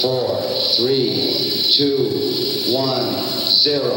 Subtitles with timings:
[0.00, 0.40] four,
[0.76, 1.36] three,
[1.76, 2.08] two,
[2.72, 3.22] one,
[3.62, 3.94] zero.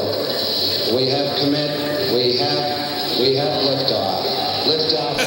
[0.94, 1.72] We have commit.
[2.14, 3.20] We have.
[3.20, 4.26] We have liftoff.
[4.68, 5.18] Liftoff.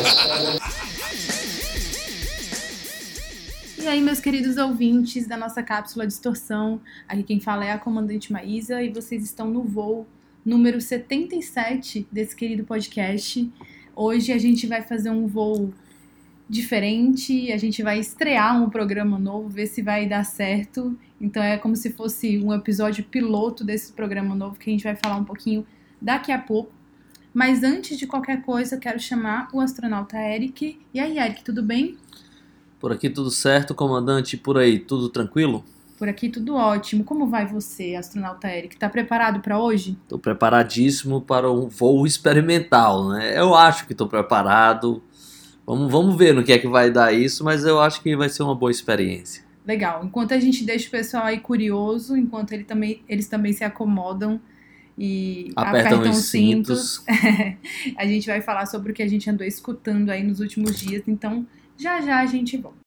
[3.79, 8.33] E aí, meus queridos ouvintes da nossa cápsula Distorção, aqui quem fala é a comandante
[8.33, 10.07] Maísa e vocês estão no voo
[10.45, 13.51] número 77 desse querido podcast.
[13.95, 15.73] Hoje a gente vai fazer um voo
[16.49, 20.97] diferente, a gente vai estrear um programa novo, ver se vai dar certo.
[21.21, 24.97] Então é como se fosse um episódio piloto desse programa novo que a gente vai
[24.97, 25.67] falar um pouquinho
[26.01, 26.73] daqui a pouco.
[27.35, 30.79] Mas antes de qualquer coisa, eu quero chamar o astronauta Eric.
[30.95, 31.99] E aí, Eric, tudo bem?
[32.81, 34.37] Por aqui tudo certo, comandante?
[34.37, 35.65] Por aí tudo tranquilo?
[35.99, 37.05] Por aqui tudo ótimo.
[37.05, 38.77] Como vai você, astronauta Eric?
[38.77, 39.99] Tá preparado para hoje?
[40.03, 43.39] Estou preparadíssimo para um voo experimental, né?
[43.39, 45.03] Eu acho que estou preparado.
[45.67, 48.29] Vamos, vamos ver no que é que vai dar isso, mas eu acho que vai
[48.29, 49.43] ser uma boa experiência.
[49.67, 50.05] Legal.
[50.05, 54.41] Enquanto a gente deixa o pessoal aí curioso, enquanto ele também, eles também se acomodam
[54.97, 57.05] e Apertam os cintos.
[57.99, 61.03] a gente vai falar sobre o que a gente andou escutando aí nos últimos dias.
[61.09, 61.45] Então,
[61.77, 62.79] já já a gente volta.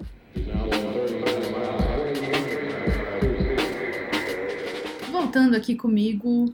[5.11, 6.53] Voltando aqui comigo,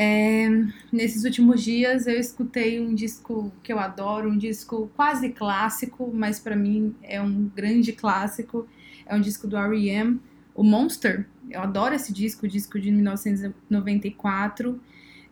[0.00, 0.48] é,
[0.92, 6.38] nesses últimos dias eu escutei um disco que eu adoro, um disco quase clássico, mas
[6.38, 8.68] pra mim é um grande clássico.
[9.04, 10.20] É um disco do R.E.M.,
[10.54, 11.26] o Monster.
[11.50, 14.80] Eu adoro esse disco, o disco de 1994.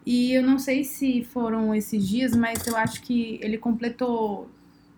[0.04, 4.50] E eu não sei se foram esses dias, mas eu acho que ele completou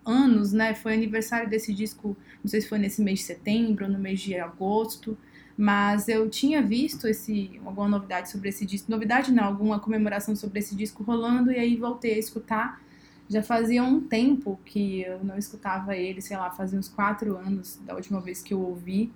[0.03, 0.73] anos, né?
[0.73, 4.19] Foi aniversário desse disco, não sei se foi nesse mês de setembro ou no mês
[4.19, 5.15] de agosto,
[5.61, 10.59] mas eu tinha visto esse alguma novidade sobre esse disco, novidade não, alguma comemoração sobre
[10.59, 12.81] esse disco rolando e aí voltei a escutar.
[13.27, 17.77] Já fazia um tempo que eu não escutava ele, sei lá, fazia uns quatro anos
[17.85, 19.11] da última vez que eu ouvi.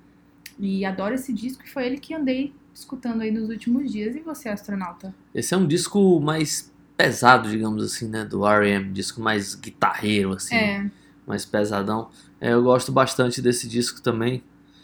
[0.59, 4.13] E adoro esse disco, e foi ele que andei escutando aí nos últimos dias.
[4.13, 5.16] E você, astronauta?
[5.33, 8.25] Esse é um disco mais pesado, digamos assim, né?
[8.25, 10.91] Do R.E.M., disco mais guitarreiro, assim, É,
[11.25, 12.09] mais pesadão.
[12.41, 14.44] É, eu gosto bastante desse disco também,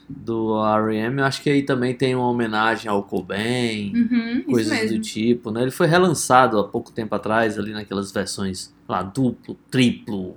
[0.09, 1.19] do R.E.M.
[1.19, 5.61] Eu acho que aí também tem uma homenagem ao Cobain, uhum, coisas do tipo, né?
[5.61, 10.35] Ele foi relançado há pouco tempo atrás, ali naquelas versões lá, duplo, triplo,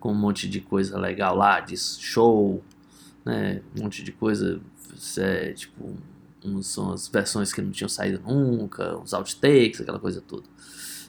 [0.00, 2.64] com um monte de coisa legal lá, de show,
[3.24, 3.60] né?
[3.76, 4.58] Um monte de coisa,
[5.18, 5.94] é, tipo,
[6.42, 10.44] uns, são as versões que não tinham saído nunca, os outtakes, aquela coisa toda.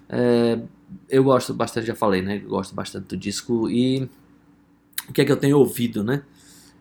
[0.09, 0.59] É,
[1.07, 2.41] eu gosto bastante, já falei, né?
[2.43, 4.09] Eu gosto bastante do disco e
[5.07, 6.23] o que é que eu tenho ouvido, né?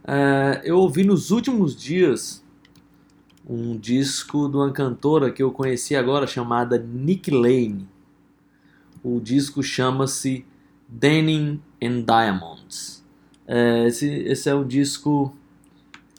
[0.07, 2.45] É, eu ouvi nos últimos dias
[3.49, 7.89] um disco de uma cantora que eu conheci agora chamada Nick Lane.
[9.03, 10.45] O disco chama-se
[10.87, 13.05] Denim and Diamonds.
[13.47, 15.35] É, esse, esse é um disco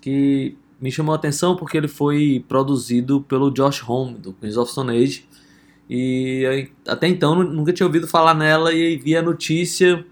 [0.02, 4.72] que me chamou a atenção porque ele foi produzido pelo Josh Homme, do Queens of
[4.72, 5.28] Stone Age.
[5.90, 10.06] E até então nu- nunca tinha ouvido falar nela e vi a notícia,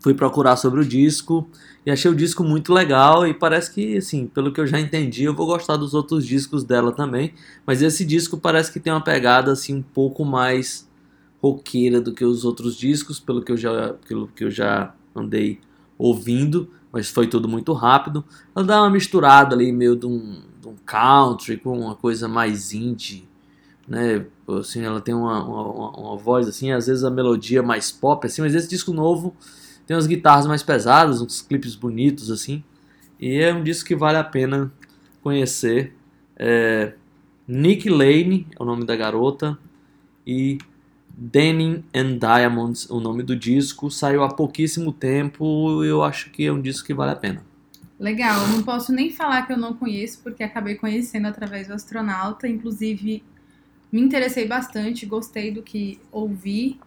[0.00, 1.48] fui procurar sobre o disco
[1.86, 5.22] e achei o disco muito legal e parece que, assim, pelo que eu já entendi,
[5.22, 7.32] eu vou gostar dos outros discos dela também.
[7.64, 10.90] Mas esse disco parece que tem uma pegada assim um pouco mais
[11.40, 15.60] roqueira do que os outros discos, pelo que eu já, pelo que eu já andei
[15.96, 18.24] ouvindo, mas foi tudo muito rápido.
[18.54, 22.72] Ela dá uma misturada ali meio de um, de um country com uma coisa mais
[22.72, 23.28] indie,
[23.86, 24.26] né?
[24.48, 28.42] Assim, ela tem uma, uma, uma voz assim, às vezes a melodia mais pop assim,
[28.42, 29.36] mas esse disco novo
[29.86, 32.62] tem umas guitarras mais pesadas, uns clipes bonitos assim.
[33.20, 34.72] E é um disco que vale a pena
[35.22, 35.94] conhecer.
[36.36, 36.92] É,
[37.46, 39.58] Nick Lane é o nome da garota
[40.26, 40.58] e
[41.08, 45.82] Denim and Diamonds, o nome do disco, saiu há pouquíssimo tempo.
[45.82, 47.42] Eu acho que é um disco que vale a pena.
[47.98, 51.72] Legal, eu não posso nem falar que eu não conheço, porque acabei conhecendo através do
[51.72, 52.46] astronauta.
[52.46, 53.22] Inclusive,
[53.90, 56.78] me interessei bastante, gostei do que ouvi.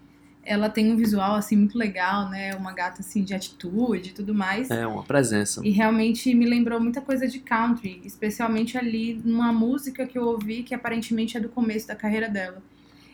[0.49, 2.55] Ela tem um visual assim muito legal, né?
[2.55, 4.71] Uma gata assim de atitude e tudo mais.
[4.71, 5.61] É uma presença.
[5.63, 10.63] E realmente me lembrou muita coisa de country, especialmente ali numa música que eu ouvi
[10.63, 12.63] que aparentemente é do começo da carreira dela.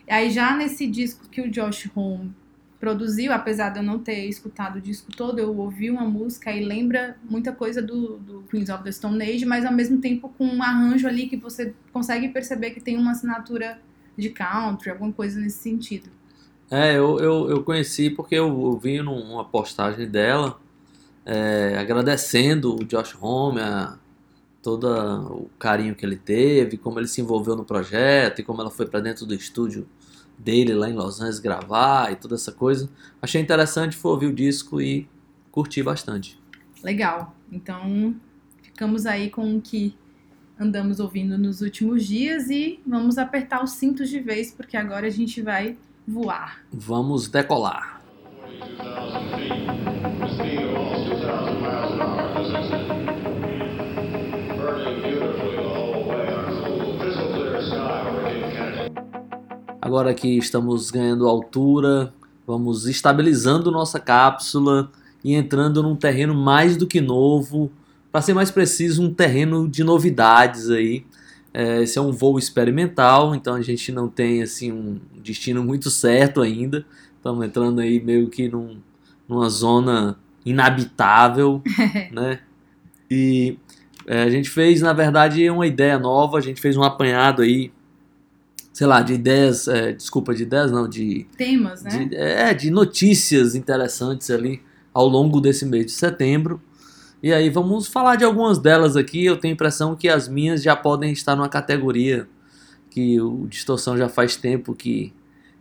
[0.08, 2.34] E aí já nesse disco que o Josh Homme
[2.80, 6.64] produziu, apesar de eu não ter escutado o disco todo, eu ouvi uma música e
[6.64, 10.46] lembra muita coisa do, do Queens of the Stone Age, mas ao mesmo tempo com
[10.46, 13.78] um arranjo ali que você consegue perceber que tem uma assinatura
[14.16, 16.08] de country, alguma coisa nesse sentido.
[16.70, 20.58] É, eu, eu, eu conheci porque eu, eu vi numa postagem dela
[21.24, 23.98] é, agradecendo o Josh Homme, a,
[24.62, 28.70] todo o carinho que ele teve, como ele se envolveu no projeto e como ela
[28.70, 29.88] foi para dentro do estúdio
[30.38, 32.90] dele lá em Los Angeles gravar e toda essa coisa.
[33.22, 35.08] Achei interessante, fui ouvir o disco e
[35.50, 36.38] curti bastante.
[36.82, 37.34] Legal.
[37.50, 38.14] Então,
[38.60, 39.96] ficamos aí com o que
[40.58, 45.10] andamos ouvindo nos últimos dias e vamos apertar os cintos de vez, porque agora a
[45.10, 45.76] gente vai
[46.06, 46.58] voar.
[46.72, 48.00] Vamos decolar.
[48.46, 49.66] 42,000 feet.
[50.20, 53.06] The speed of almost 2,000 miles an hour as exited.
[54.56, 58.94] Burning beautifully the whole way on a cool, crystal clear sky over Cape Kennedy.
[59.82, 62.12] Agora que estamos ganhando altura,
[62.46, 64.90] vamos estabilizando nossa cápsula
[65.24, 67.70] e entrando num terreno mais do que novo,
[68.12, 71.04] para ser mais preciso, um terreno de novidades aí.
[71.58, 75.90] É, esse é um voo experimental, então a gente não tem assim um destino muito
[75.90, 76.84] certo ainda.
[77.16, 78.76] Estamos entrando aí meio que num,
[79.26, 81.62] numa zona inabitável,
[82.12, 82.40] né?
[83.10, 83.56] E
[84.06, 86.36] é, a gente fez, na verdade, uma ideia nova.
[86.36, 87.72] A gente fez um apanhado aí,
[88.70, 92.04] sei lá, de ideias, é, desculpa, de ideias não, de Temas, né?
[92.04, 94.60] de, é, de notícias interessantes ali
[94.92, 96.60] ao longo desse mês de setembro.
[97.22, 99.24] E aí vamos falar de algumas delas aqui.
[99.24, 102.28] Eu tenho a impressão que as minhas já podem estar numa categoria
[102.90, 105.12] que o Distorção já faz tempo que,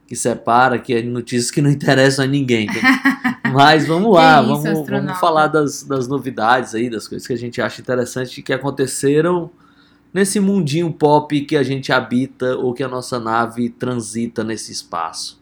[0.07, 2.67] que separa, que é notícias que não interessam a ninguém.
[3.53, 7.37] Mas vamos lá, isso, vamos, vamos falar das, das novidades aí, das coisas que a
[7.37, 9.49] gente acha interessante que aconteceram
[10.13, 15.41] nesse mundinho pop que a gente habita ou que a nossa nave transita nesse espaço.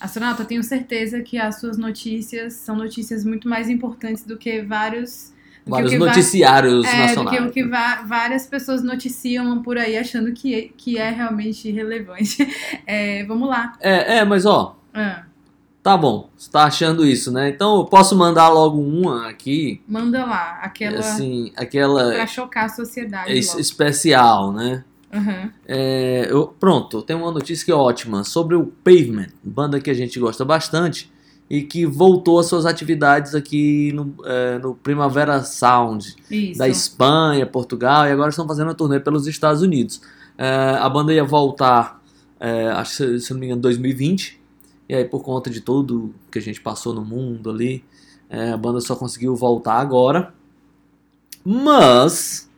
[0.00, 4.62] Astronauta, eu tenho certeza que as suas notícias são notícias muito mais importantes do que
[4.62, 5.32] vários.
[5.66, 7.38] Vários noticiários É, do nacionais.
[7.38, 11.70] que o que va- várias pessoas noticiam por aí achando que é, que é realmente
[11.70, 12.36] relevante.
[12.86, 13.72] É, vamos lá.
[13.80, 15.24] É, é, mas ó, Ah,
[15.82, 17.48] tá bom, você tá achando isso, né?
[17.48, 20.60] Então eu posso mandar logo uma aqui, manda lá.
[20.62, 20.98] Aquela.
[21.00, 23.32] assim, aquela pra chocar a sociedade.
[23.36, 24.84] especial, né?
[25.12, 25.50] Aham.
[25.66, 29.94] É, eu, pronto, tem uma notícia que é ótima sobre o Pavement, banda que a
[29.94, 31.10] gente gosta bastante
[31.48, 36.58] e que voltou às suas atividades aqui no, é, no Primavera Sound Isso.
[36.58, 40.00] da Espanha, Portugal e agora estão fazendo uma turnê pelos Estados Unidos.
[40.36, 42.02] É, a banda ia voltar,
[42.40, 44.40] é, acho se não me engano, 2020
[44.88, 47.84] e aí por conta de tudo que a gente passou no mundo ali,
[48.28, 50.34] é, a banda só conseguiu voltar agora.
[51.44, 52.50] Mas,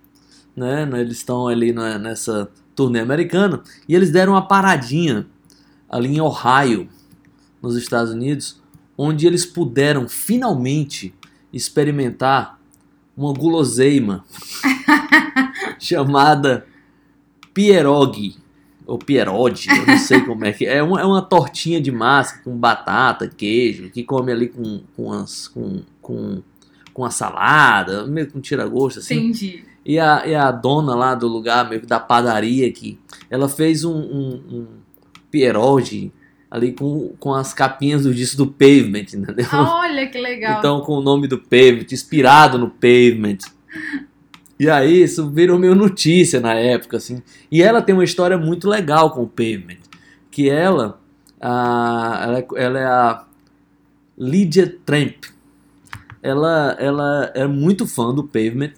[0.57, 5.27] né, né, eles estão ali na- nessa turnê americana e eles deram uma paradinha
[5.91, 6.89] ali em Ohio,
[7.61, 8.61] nos Estados Unidos,
[8.99, 11.15] onde eles puderam finalmente
[11.53, 12.59] experimentar
[13.17, 14.25] uma guloseima
[15.79, 16.67] chamada
[17.55, 18.37] pierogi
[18.85, 20.79] ou pierogi, eu não sei como é que é.
[20.79, 25.13] É uma, é uma tortinha de massa com batata, queijo, que come ali com com
[25.13, 26.43] as, com, com,
[26.95, 29.17] com a salada, meio com tira-gosto assim.
[29.17, 29.65] Entendi.
[29.85, 32.99] E a, e a dona lá do lugar, meio que da padaria aqui,
[33.29, 34.67] ela fez um, um, um
[35.31, 36.13] pierogi
[36.51, 39.47] ali com, com as capinhas do disco do Pavement, entendeu?
[39.53, 40.59] Olha que legal.
[40.59, 43.39] Então, com o nome do Pavement, inspirado no Pavement.
[44.59, 47.23] E aí, isso virou meio notícia na época, assim.
[47.51, 49.79] E ela tem uma história muito legal com o Pavement.
[50.31, 50.99] Que ela,
[51.41, 53.25] a, ela, é- ela é a
[54.17, 55.25] Lydia Tramp.
[56.23, 58.73] Ela, ela é muito fã do Pavement.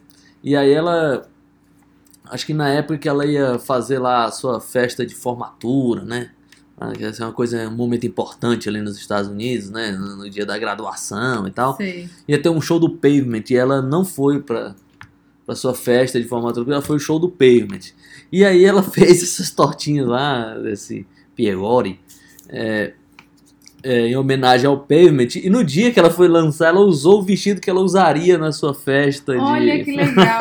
[0.44, 1.26] E aí ela,
[2.30, 6.30] acho que na época que ela ia fazer lá a sua festa de formatura, né?
[6.80, 9.90] Ah, Essa é uma coisa, um momento importante ali nos Estados Unidos, né?
[9.90, 11.76] No, dia da graduação e tal.
[11.76, 12.08] Sei.
[12.26, 14.74] Ia ter um show do Pavement e ela não foi pra,
[15.44, 17.92] pra sua festa de formatura, porque ela foi o show do Pavement.
[18.32, 21.06] E aí ela fez essas tortinhas lá, desse
[21.36, 22.00] Piegori,
[22.48, 22.94] é,
[23.82, 25.28] é, em homenagem ao Pavement.
[25.36, 28.52] E no dia que ela foi lançar, ela usou o vestido que ela usaria na
[28.52, 29.38] sua festa de.
[29.38, 30.40] Olha que legal.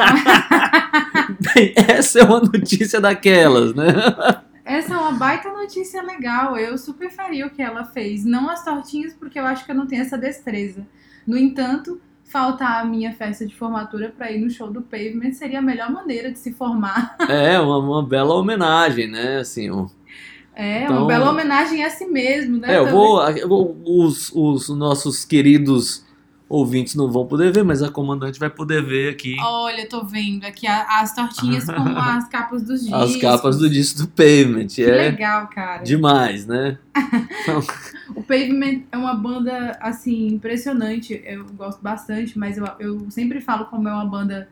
[1.53, 3.87] Bem, essa é uma notícia daquelas, né?
[4.69, 6.57] Essa é uma baita notícia legal.
[6.57, 8.23] Eu super faria o que ela fez.
[8.23, 10.85] Não as tortinhas, porque eu acho que eu não tenho essa destreza.
[11.25, 15.59] No entanto, faltar a minha festa de formatura pra ir no show do Pavement seria
[15.59, 17.15] a melhor maneira de se formar.
[17.27, 19.37] É, uma, uma bela homenagem, né?
[19.39, 19.87] Assim, um-
[20.55, 22.73] É, Então- uma bela homenagem a si mesmo, né?
[22.73, 22.93] É, eu Também.
[22.99, 26.05] vou, eu vou- os, os nossos queridos
[26.49, 30.43] ouvintes não vão poder ver, mas a comandante vai poder ver aqui Olha, tô vendo
[30.45, 32.99] aqui as tortinhas com as capas dos discos.
[33.01, 34.67] as capas do disco do Pavement.
[34.67, 35.83] Que é legal, cara.
[35.83, 36.77] demais, né?
[38.15, 41.21] O Pavement é uma banda, assim, impressionante.
[41.23, 44.49] Eu gosto bastante, mas eu, eu sempre falo como é uma banda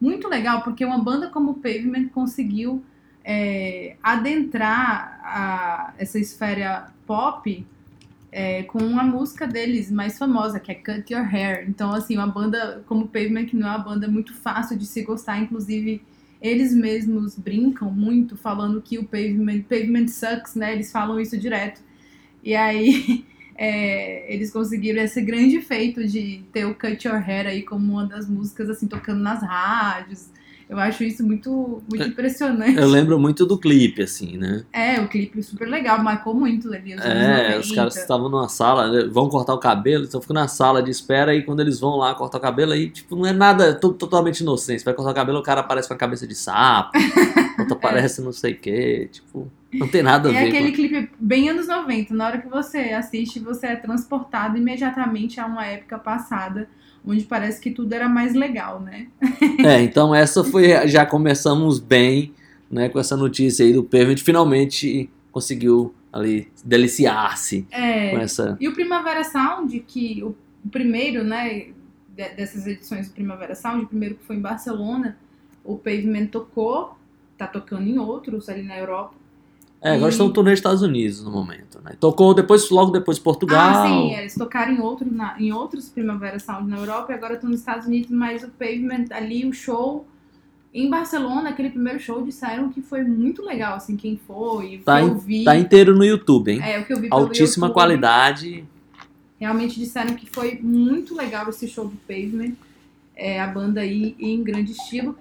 [0.00, 2.82] muito legal, porque uma banda como o Pavement conseguiu
[3.22, 7.66] é, adentrar a- essa esfera pop
[8.36, 11.66] é, com a música deles mais famosa, que é Cut Your Hair.
[11.68, 15.02] Então, assim, uma banda como Pavement, que não é uma banda muito fácil de se
[15.02, 16.02] gostar, inclusive
[16.42, 20.72] eles mesmos brincam muito falando que o Pavement, Pavement sucks, né?
[20.72, 21.80] Eles falam isso direto.
[22.42, 23.24] E aí
[23.54, 28.04] é, eles conseguiram esse grande feito de ter o Cut Your Hair aí como uma
[28.04, 30.28] das músicas assim tocando nas rádios.
[30.68, 32.76] Eu acho isso muito, muito É, impressionante.
[32.78, 34.64] Eu lembro muito do clipe, assim, né?
[34.72, 37.60] É, o clipe super legal, marcou muito ali os É, 90.
[37.60, 40.90] os caras estavam numa sala, né, vão cortar o cabelo, então ficam na sala de
[40.90, 43.92] espera e quando eles vão lá cortar o cabelo, aí, tipo, não é nada to-
[43.92, 44.78] totalmente inocente.
[44.80, 46.92] Você vai cortar o cabelo, o cara aparece com a cabeça de sapo,
[47.58, 50.76] outro aparece não sei o que, tipo, não tem nada a É ver aquele com...
[50.76, 52.14] clipe bem anos 90.
[52.14, 56.68] Na hora que você assiste, você é transportado imediatamente a uma época passada,
[57.06, 59.08] onde parece que tudo era mais legal, né?
[59.64, 62.32] É, então essa foi, já começamos bem,
[62.70, 68.14] né, com essa notícia aí do Pavement, finalmente conseguiu ali deliciar-se com É.
[68.22, 68.56] essa...
[68.60, 70.34] E o Primavera Sound, que o
[70.70, 71.66] primeiro, né,
[72.16, 75.18] de- dessas edições do Primavera Sound, o primeiro que foi em Barcelona,
[75.64, 76.96] o Pavement tocou,
[77.36, 79.14] tá tocando em outros ali na Europa.
[79.84, 81.92] É, agora E- estão no turnê dos Estados Unidos no momento, né?
[82.00, 83.60] Tocou depois, logo depois Portugal.
[83.84, 87.34] Ah, sim, eles tocaram em, outro, na- em outros Primavera Sound na Europa e agora
[87.34, 90.06] estão nos Estados Unidos, mas o Pavement ali, o show
[90.72, 95.10] em Barcelona, aquele primeiro show, disseram que foi muito legal, assim, quem foi, Tá, in-
[95.10, 95.44] ouvir.
[95.44, 96.60] tá inteiro no YouTube, hein?
[96.62, 98.64] É, o que eu vi Altíssima YouTube, qualidade.
[99.38, 102.54] Realmente disseram que foi muito legal esse show do Pavement,
[103.14, 105.14] é, a banda aí em grande estilo.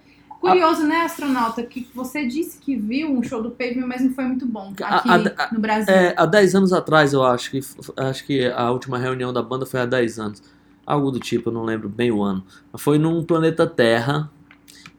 [0.50, 4.26] Curioso, né, astronauta, que você disse que viu um show do Pavement, mas não foi
[4.26, 5.94] muito bom aqui A- a- no Brasil.
[5.94, 7.60] É, há 10 anos atrás, eu acho que
[7.98, 10.42] acho que a última reunião da banda foi há 10 anos.
[10.86, 12.44] Algo do tipo, eu não lembro bem o ano.
[12.78, 14.30] Foi num planeta Terra.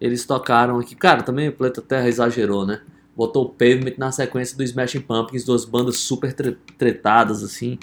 [0.00, 0.94] Eles tocaram aqui.
[0.94, 2.80] Cara, também o planeta Terra exagerou, né?
[3.14, 7.78] Botou o Pavement na sequência do Smashing Pumpkins, duas bandas super tre- tretadas, assim.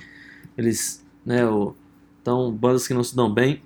[0.57, 1.73] Eles, né, o,
[2.21, 3.61] então, bandas que não se dão bem.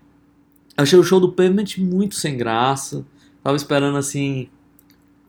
[0.77, 3.05] Achei o show do Pavement muito sem graça.
[3.45, 4.49] Tava esperando, assim,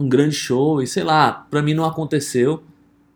[0.00, 2.64] um grande show e sei lá, pra mim não aconteceu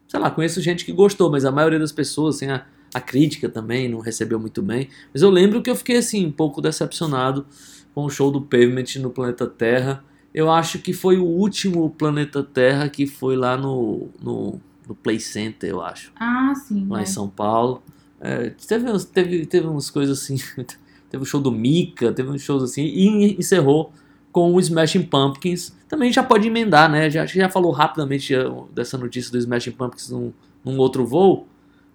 [0.06, 3.48] sei lá, conheço gente que gostou, mas a maioria das pessoas, assim, a, a crítica
[3.48, 4.88] também não recebeu muito bem.
[5.14, 7.46] Mas eu lembro que eu fiquei, assim, um pouco decepcionado
[7.94, 10.02] com o show do Pavement no Planeta Terra.
[10.34, 15.20] Eu acho que foi o último Planeta Terra que foi lá no, no, no Play
[15.20, 16.84] Center, eu acho, Ah, sim.
[16.90, 17.02] lá é.
[17.04, 17.80] em São Paulo.
[18.20, 20.38] É, teve, uns- teve, teve umas coisas assim,
[21.08, 23.92] teve o show do Mika, teve uns shows assim, e encerrou
[24.32, 25.74] com o Smashing Pumpkins.
[25.88, 27.10] Também já pode emendar, né?
[27.10, 30.32] Já, já falou rapidamente eh, dessa notícia do Smashing Pumpkins num,
[30.64, 31.46] num outro voo.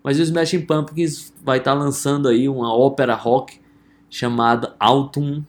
[0.04, 3.60] Mas o Smashing Pumpkins vai estar lançando aí uma ópera rock
[4.10, 5.44] chamada Autumn.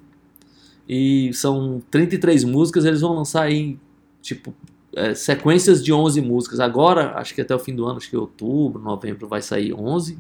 [0.88, 3.76] E são 33 músicas, eles vão lançar aí,
[4.23, 4.55] tipo,
[4.95, 6.61] eh, sequências de 11 músicas.
[6.61, 10.19] Agora, acho que até o fim do ano, acho que outubro, novembro, vai sair 11.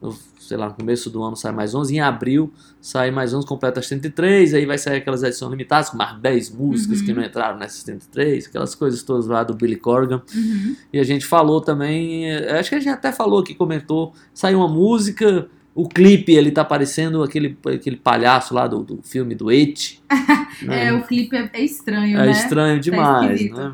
[0.00, 1.94] No, sei lá, no começo do ano sai mais 11.
[1.94, 4.54] Em abril sai mais 11, completa as 33.
[4.54, 7.04] Aí vai sair aquelas edições limitadas com mais 10 músicas Uhum.
[7.06, 8.46] que não entraram nessas 33.
[8.46, 10.22] Aquelas coisas todas lá do Billy Corgan.
[10.34, 10.76] Uhum.
[10.92, 14.58] E a gente falou também, eh, acho que a gente até falou aqui, comentou, saiu
[14.58, 19.48] uma música, o clipe ele tá parecendo aquele, aquele palhaço lá do, do filme do
[19.48, 20.00] It.
[20.62, 20.86] né?
[20.86, 22.30] É, o clipe é, é estranho, É né?
[22.30, 23.56] estranho demais, esquisito.
[23.56, 23.72] né?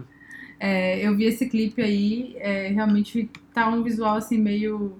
[0.58, 4.92] É, eu vi esse clipe aí, é, realmente tá um visual assim meio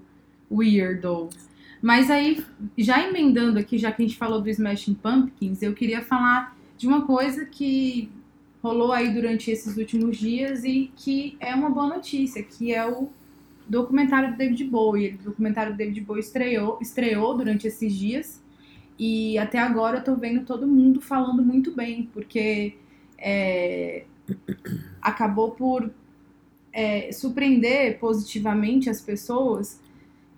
[0.51, 1.29] weirdo.
[1.81, 2.43] Mas aí,
[2.77, 6.87] já emendando aqui, já que a gente falou do Smashing Pumpkins, eu queria falar de
[6.87, 8.09] uma coisa que
[8.61, 13.09] rolou aí durante esses últimos dias e que é uma boa notícia, que é o
[13.67, 15.19] documentário do David Bowie.
[15.21, 18.41] O documentário do David Bowie estreou, estreou durante esses dias
[18.97, 22.75] e até agora eu tô vendo todo mundo falando muito bem, porque
[23.17, 24.05] é,
[25.01, 25.91] acabou por
[26.71, 29.79] é, surpreender positivamente as pessoas,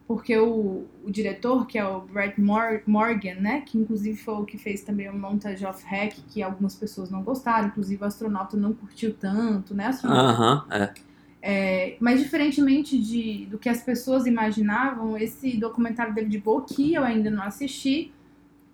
[0.08, 4.46] porque o, o diretor, que é o Brett Mor- Morgan, né, que inclusive foi o
[4.46, 8.56] que fez também o Montage of Hack, que algumas pessoas não gostaram, inclusive o astronauta
[8.58, 10.40] não curtiu tanto, né, astronauta?
[10.40, 10.94] Aham, é.
[11.42, 17.04] É, mas diferentemente de, do que as pessoas imaginavam, esse documentário David Bowie, que eu
[17.04, 18.12] ainda não assisti,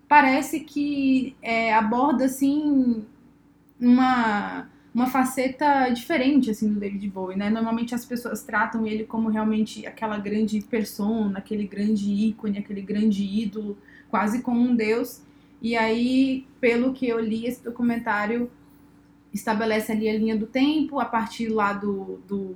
[0.08, 3.04] parece que é, aborda assim
[3.80, 7.50] uma, uma faceta diferente assim do David Bowie, né?
[7.50, 13.24] Normalmente as pessoas tratam ele como realmente aquela grande persona, aquele grande ícone, aquele grande
[13.24, 13.76] ídolo,
[14.08, 15.22] quase como um deus.
[15.60, 18.48] E aí, pelo que eu li, esse documentário
[19.32, 22.54] estabelece ali a linha do tempo a partir lá do, do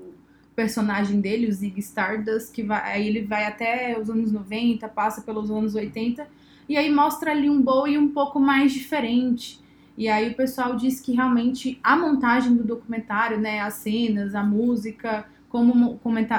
[0.54, 5.23] personagem dele, o Zig Stardust, que vai, aí ele vai até os anos 90, passa
[5.23, 6.28] pelos anos 80,
[6.68, 9.61] e aí mostra ali um Bowie um pouco mais diferente.
[9.99, 14.45] E aí o pessoal diz que realmente a montagem do documentário, né, as cenas, a
[14.45, 15.99] música, como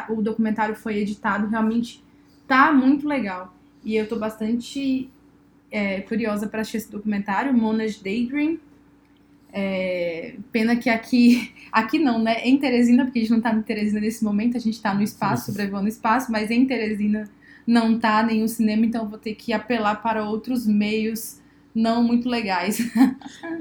[0.09, 2.01] o, documentário foi editado, realmente
[2.47, 3.53] tá muito legal.
[3.83, 5.09] E eu tô bastante
[5.69, 8.57] é, curiosa para assistir esse documentário, Mona's Daydream.
[9.51, 12.39] É, pena que aqui, aqui não, né?
[12.45, 15.03] Em Teresina, porque a gente não tá em Teresina nesse momento, a gente tá no
[15.03, 17.29] espaço, sobrevivendo no espaço, mas em Teresina
[17.67, 21.41] não tá nenhum cinema, então vou ter que apelar para outros meios
[21.79, 22.79] não muito legais.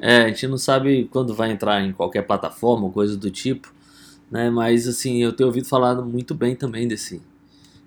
[0.01, 3.73] É, a gente não sabe quando vai entrar em qualquer plataforma ou coisa do tipo,
[4.31, 4.49] né?
[4.49, 7.21] Mas assim, eu tenho ouvido falar muito bem também desse,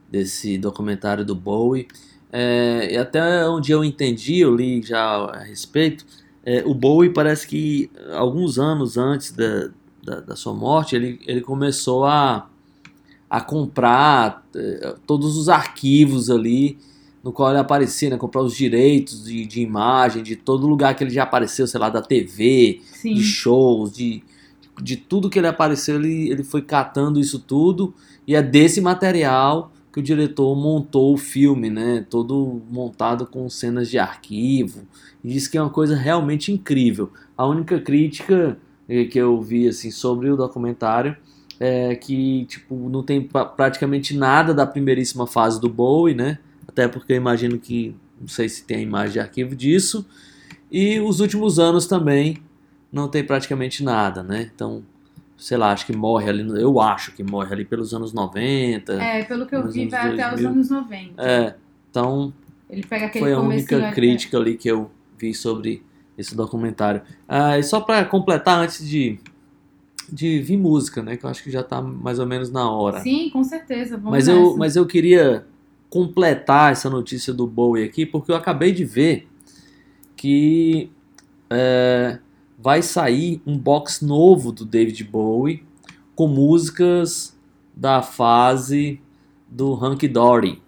[0.10, 1.88] desse documentário do Bowie.
[2.30, 6.06] É, e até onde eu entendi, eu li já a respeito,
[6.46, 9.70] é, o Bowie parece que alguns anos antes da,
[10.04, 12.50] da, da sua morte, ele, ele começou a,
[13.30, 16.78] a comprar é, todos os arquivos ali
[17.24, 18.18] no qual ele aparecia, né?
[18.18, 21.90] Comprar os direitos de, de imagem, de todo lugar que ele já apareceu, sei lá,
[21.90, 23.14] da TV, Sim.
[23.14, 24.24] de shows, de,
[24.82, 27.94] de tudo que ele apareceu, ele, ele foi catando isso tudo,
[28.28, 32.06] e é desse material que o diretor montou o filme, né?
[32.10, 34.84] Todo montado com cenas de arquivo,
[35.24, 37.12] e diz que é uma coisa realmente incrível.
[37.38, 41.16] A única crítica eh, que eu vi assim sobre o documentário
[41.60, 46.40] é que tipo não tem pra- praticamente nada da primeiríssima fase do Bowie, né?
[46.72, 50.06] Até porque eu imagino que não sei se tem a imagem de arquivo disso.
[50.72, 52.38] E os últimos anos também
[52.92, 54.50] não tem praticamente nada, né?
[54.54, 54.84] Então,
[55.38, 58.94] sei lá, acho que morre ali, eu acho que morre ali pelos anos 90.
[58.94, 60.50] É, pelo que eu vi, vai até os 2000.
[60.50, 61.22] anos 90.
[61.22, 61.56] É,
[61.90, 62.34] então
[62.70, 65.84] Ele pega aquele foi a única crítica ali que eu vi sobre
[66.18, 67.02] esse documentário.
[67.28, 69.20] Ah, e só para completar antes de,
[70.12, 71.18] de vir música, né?
[71.18, 73.02] Que eu acho que já tá mais ou menos na hora.
[73.02, 73.98] Sim, com certeza.
[73.98, 74.40] Vamos Mas nessa.
[74.40, 75.46] eu, mas eu queria
[75.92, 79.28] completar essa notícia do Bowie aqui, porque eu acabei de ver
[80.16, 80.90] que
[81.50, 82.18] é,
[82.58, 85.66] vai sair um box novo do David Bowie
[86.16, 87.38] com músicas
[87.76, 89.02] da fase
[89.50, 90.62] do Hunky Dory.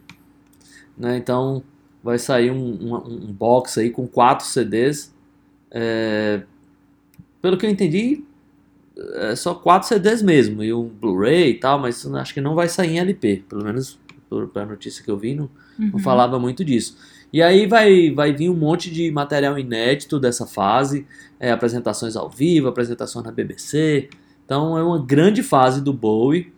[0.98, 1.16] Né?
[1.16, 1.64] Então
[2.04, 5.16] vai sair um, um, um box aí com quatro CDs.
[5.72, 6.44] É,
[7.42, 8.26] pelo que eu entendi,
[9.16, 12.68] é só quatro CDs mesmo, e um Blu-ray e tal, mas acho que não vai
[12.68, 13.98] sair em LP, pelo menos
[14.48, 16.00] pela notícia que eu vi, não, não Uhum.
[16.00, 16.98] falava muito disso.
[17.32, 21.08] E aí vai, vai vir um monte de material inédito dessa fase,
[21.40, 24.10] é, apresentações ao vivo, apresentações na BBC.
[24.46, 26.54] Então é uma grande fase do Bowie.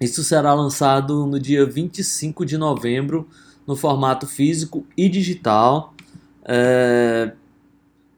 [0.00, 3.28] Isso será lançado no dia 25 de novembro,
[3.64, 5.94] no formato físico e digital.
[6.44, 7.32] É,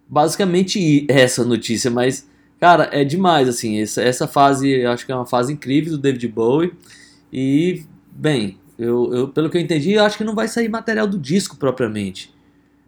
[0.09, 2.26] basicamente essa notícia, mas
[2.59, 3.80] cara, é demais assim.
[3.83, 6.72] Essa, essa fase, eu acho que é uma fase incrível do David Bowie.
[7.30, 7.83] E,
[8.14, 11.18] bem, eu, eu- pelo que eu entendi, eu acho que não vai sair material do
[11.18, 12.33] disco propriamente,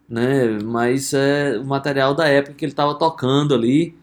[0.09, 0.59] né?
[0.65, 3.95] Mas é o material da época que ele estava tocando ali,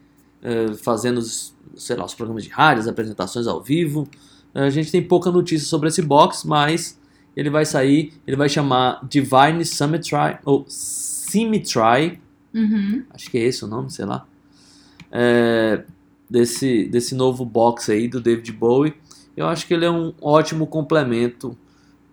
[0.41, 4.07] é, fazendo, os, sei lá, os programas de rádio, as apresentações ao vivo.
[4.53, 6.99] A gente tem pouca notícia sobre esse box, mas
[7.35, 12.19] ele vai sair, ele vai chamar Divine Symmetry, ou Symmetry,
[12.53, 13.03] Uhum.
[13.09, 14.27] acho que é esse o nome, sei lá,
[15.11, 15.83] é,
[16.29, 18.93] desse, desse novo box aí do David Bowie.
[19.35, 21.57] Eu acho que ele é um ótimo complemento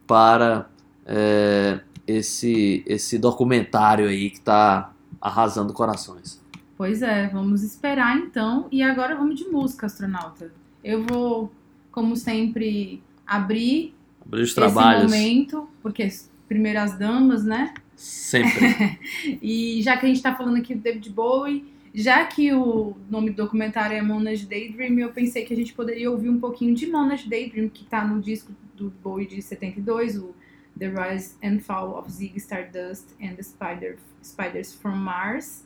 [0.06, 0.68] para
[1.04, 6.40] é, esse, esse documentário aí que está arrasando corações.
[6.76, 8.66] Pois é, vamos esperar então.
[8.72, 10.50] E agora vamos de música, astronauta.
[10.82, 11.52] Eu vou,
[11.92, 16.08] como sempre, abrir Abrir os esse trabalhos, momento, porque
[16.48, 17.74] primeiro as damas, né?
[18.00, 18.98] sempre.
[19.42, 23.30] E já que a gente tá falando aqui do David Bowie, já que o nome
[23.30, 26.86] do documentário é Monash Daydream, eu pensei que a gente poderia ouvir um pouquinho de
[26.86, 30.34] Monash Daydream, que tá no disco do Bowie de 72, o
[30.78, 35.64] The Rise and Fall of Ziggy Stardust and the Spider, Spiders from Mars.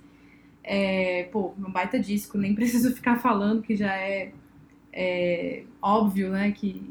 [0.62, 4.32] É, pô, um baita disco, nem preciso ficar falando que já é,
[4.92, 6.82] é óbvio, né, que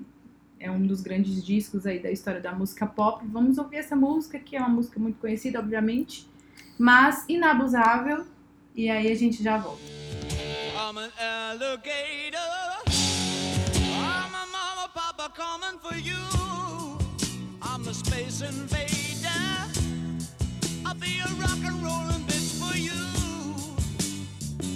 [0.60, 3.26] é um dos grandes discos aí da história da música pop.
[3.28, 6.30] Vamos ouvir essa música, que é uma música muito conhecida, obviamente,
[6.78, 8.26] mas inabusável.
[8.76, 9.84] E aí a gente já volta.
[10.76, 12.40] I'm an alligator.
[12.90, 16.18] I'm a mama, papa coming for you.
[17.62, 19.30] I'm a space invader.
[20.86, 22.92] I'll be a rock and rollin' bitch for you.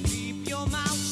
[0.06, 1.07] Keep your mouth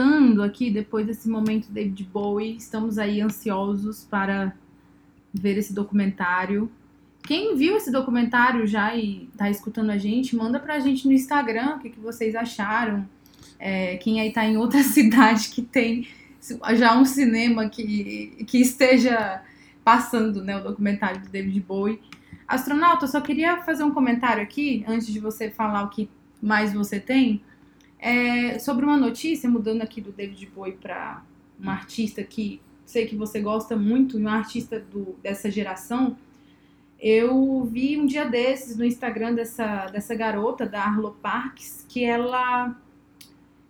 [0.00, 4.54] Voltando aqui, depois desse momento David Bowie, estamos aí ansiosos para
[5.32, 6.70] ver esse documentário.
[7.22, 11.76] Quem viu esse documentário já e tá escutando a gente, manda pra gente no Instagram
[11.76, 13.06] o que, que vocês acharam.
[13.58, 16.08] É, quem aí tá em outra cidade que tem
[16.76, 19.42] já um cinema que, que esteja
[19.84, 22.00] passando né, o documentário do David Bowie.
[22.48, 26.08] Astronauta, só queria fazer um comentário aqui, antes de você falar o que
[26.40, 27.42] mais você tem,
[28.00, 31.22] é, sobre uma notícia, mudando aqui do David Bowie para
[31.58, 36.16] uma artista que sei que você gosta muito, uma artista do, dessa geração.
[36.98, 42.74] Eu vi um dia desses no Instagram dessa, dessa garota, da Arlo Parks, que ela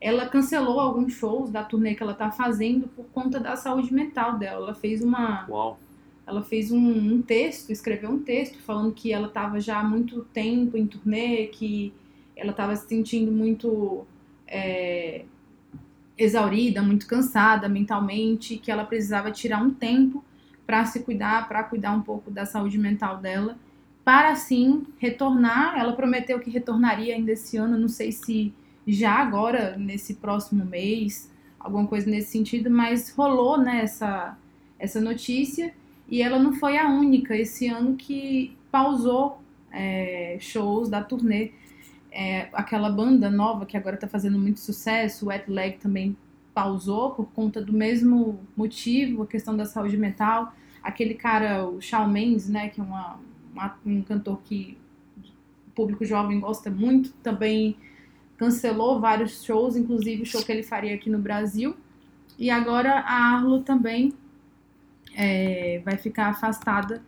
[0.00, 4.38] ela cancelou alguns shows da turnê que ela tá fazendo por conta da saúde mental
[4.38, 4.68] dela.
[4.68, 5.78] Ela fez uma Uau.
[6.26, 10.24] ela fez um, um texto, escreveu um texto falando que ela estava já há muito
[10.32, 11.92] tempo em turnê, que
[12.34, 14.06] ela estava se sentindo muito
[14.50, 15.24] é,
[16.18, 20.22] exaurida, muito cansada mentalmente, que ela precisava tirar um tempo
[20.66, 23.56] para se cuidar, para cuidar um pouco da saúde mental dela,
[24.04, 25.78] para assim retornar.
[25.78, 28.52] Ela prometeu que retornaria ainda esse ano, não sei se
[28.86, 34.36] já agora, nesse próximo mês, alguma coisa nesse sentido, mas rolou né, essa,
[34.78, 35.72] essa notícia
[36.08, 41.52] e ela não foi a única esse ano que pausou é, shows da turnê.
[42.10, 46.16] É, aquela banda nova que agora está fazendo muito sucesso, o Wet Leg também
[46.52, 50.52] pausou por conta do mesmo motivo, a questão da saúde mental.
[50.82, 53.20] Aquele cara, o Shawn Mendes, né, que é uma,
[53.52, 54.76] uma- um cantor que
[55.68, 57.76] o público jovem gosta muito, também
[58.36, 61.76] cancelou vários shows, inclusive o show que ele faria aqui no Brasil.
[62.38, 64.14] E agora a Arlo também
[65.14, 67.02] é, vai ficar afastada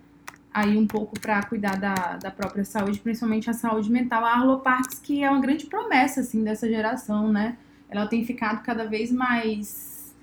[0.53, 4.25] aí um pouco para cuidar da, da própria saúde, principalmente a saúde mental.
[4.25, 7.57] A Arlo Parks, que é uma grande promessa assim dessa geração, né?
[7.89, 10.15] Ela tem ficado cada vez mais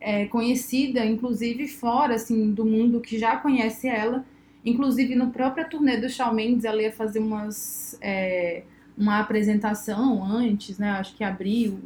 [0.00, 4.24] é, conhecida, inclusive fora assim do mundo que já conhece ela.
[4.64, 8.64] Inclusive no próprio turnê do Shawn Mendes, ela ia fazer umas é,
[8.96, 10.90] uma apresentação antes, né?
[10.90, 11.78] Acho que abriu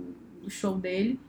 [0.45, 1.21] o show dele.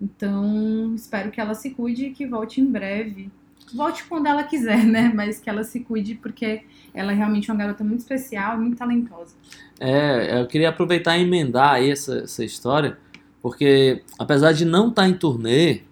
[0.00, 3.30] Então, espero que ela se cuide e que volte em breve.
[3.74, 5.12] Volte quando ela quiser, né?
[5.14, 6.62] Mas que ela se cuide, porque
[6.94, 9.34] ela é realmente uma garota muito especial muito talentosa.
[9.78, 12.98] É, eu queria aproveitar e emendar aí essa, essa história,
[13.40, 15.82] porque apesar de não estar em turnê,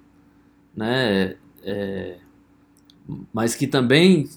[0.75, 2.17] né, é,
[3.33, 4.29] mas que também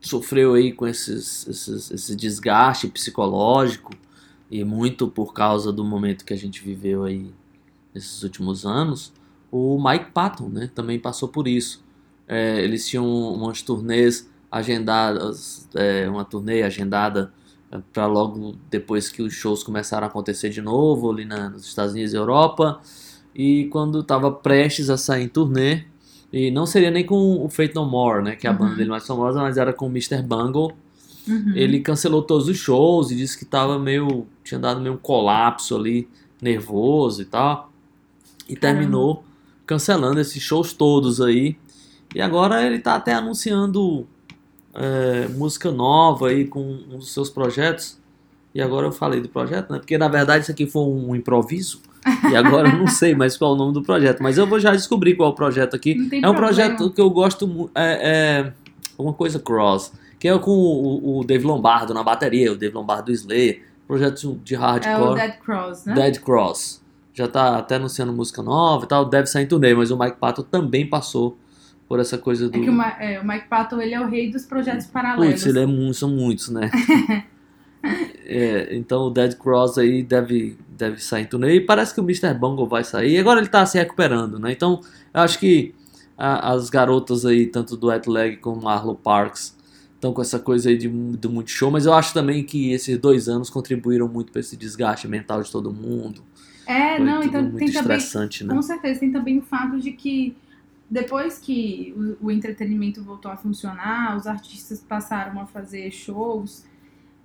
[0.00, 3.92] sofreu aí com esses, esses, esse desgaste psicológico
[4.50, 7.32] e muito por causa do momento que a gente viveu aí
[7.94, 9.12] nesses últimos anos,
[9.50, 11.84] o Mike Patton, né, também passou por isso.
[12.34, 17.30] É, eles tinham umas turnês agendadas, é, uma turnê agendada
[17.92, 21.92] para logo depois que os shows começaram a acontecer de novo ali na, nos Estados
[21.92, 22.80] Unidos e Europa.
[23.34, 25.84] E quando estava prestes a sair em turnê,
[26.32, 28.58] e não seria nem com o Fate No More, né, que é a Uhum.
[28.60, 30.22] banda dele mais famosa, mas era com o Mr.
[30.22, 30.72] Bungle.
[31.28, 31.52] Uhum.
[31.54, 34.26] Ele cancelou todos os shows e disse que tava meio.
[34.42, 36.08] tinha dado meio um colapso ali,
[36.40, 37.70] nervoso e tal.
[38.48, 38.80] E Caramba.
[38.80, 39.24] terminou
[39.66, 41.56] cancelando esses shows todos aí.
[42.14, 44.06] E agora ele tá até anunciando
[44.74, 48.00] é, música nova aí com um dos seus projetos.
[48.54, 49.78] E agora eu falei do projeto, né?
[49.78, 51.80] Porque na verdade isso aqui foi um improviso.
[52.30, 54.22] E agora eu não sei mais qual é o nome do projeto.
[54.22, 55.92] Mas eu vou já descobrir qual é o projeto aqui.
[55.92, 56.34] É um problema.
[56.34, 57.70] projeto que eu gosto muito.
[57.74, 58.52] É, é
[58.98, 59.92] alguma coisa Cross.
[60.18, 63.62] Que é com o, o Dave Lombardo na bateria, o Dave Lombardo do Slayer.
[63.86, 65.14] Projeto de É o hardcore.
[65.14, 65.94] Dead Cross, né?
[65.94, 66.82] Dead Cross.
[67.14, 69.04] Já tá até anunciando música nova e tal.
[69.04, 71.36] Deve sair em turnê, mas o Mike Patton também passou
[71.92, 72.56] por essa coisa do.
[72.56, 75.26] É que o, Ma- é, o Mike Patton, ele é o rei dos projetos paralelos.
[75.34, 76.70] Putz, ele é mu- são muitos, né?
[78.24, 81.56] É, então o Dead Cross aí deve, deve sair em turnê.
[81.56, 82.32] E parece que o Mr.
[82.32, 83.12] Bungle vai sair.
[83.14, 84.52] E agora ele tá se recuperando, né?
[84.52, 84.80] Então
[85.12, 85.74] eu acho que
[86.16, 89.54] a- as garotas aí, tanto do Wet Leg como Arlo Parks,
[89.96, 91.70] estão com essa coisa aí de, do muito show.
[91.72, 95.50] Mas eu acho também que esses dois anos contribuíram muito para esse desgaste mental de
[95.50, 96.22] todo mundo.
[96.64, 98.54] É, Foi não, então muito tem também, estressante, né?
[98.54, 100.36] com certeza, tem também o fato de que
[100.92, 106.66] depois que o, o entretenimento voltou a funcionar, os artistas passaram a fazer shows,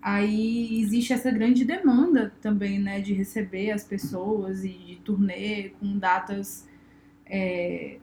[0.01, 5.97] aí existe essa grande demanda também, né, de receber as pessoas e de turnê com
[5.97, 6.65] datas
[7.25, 7.97] é,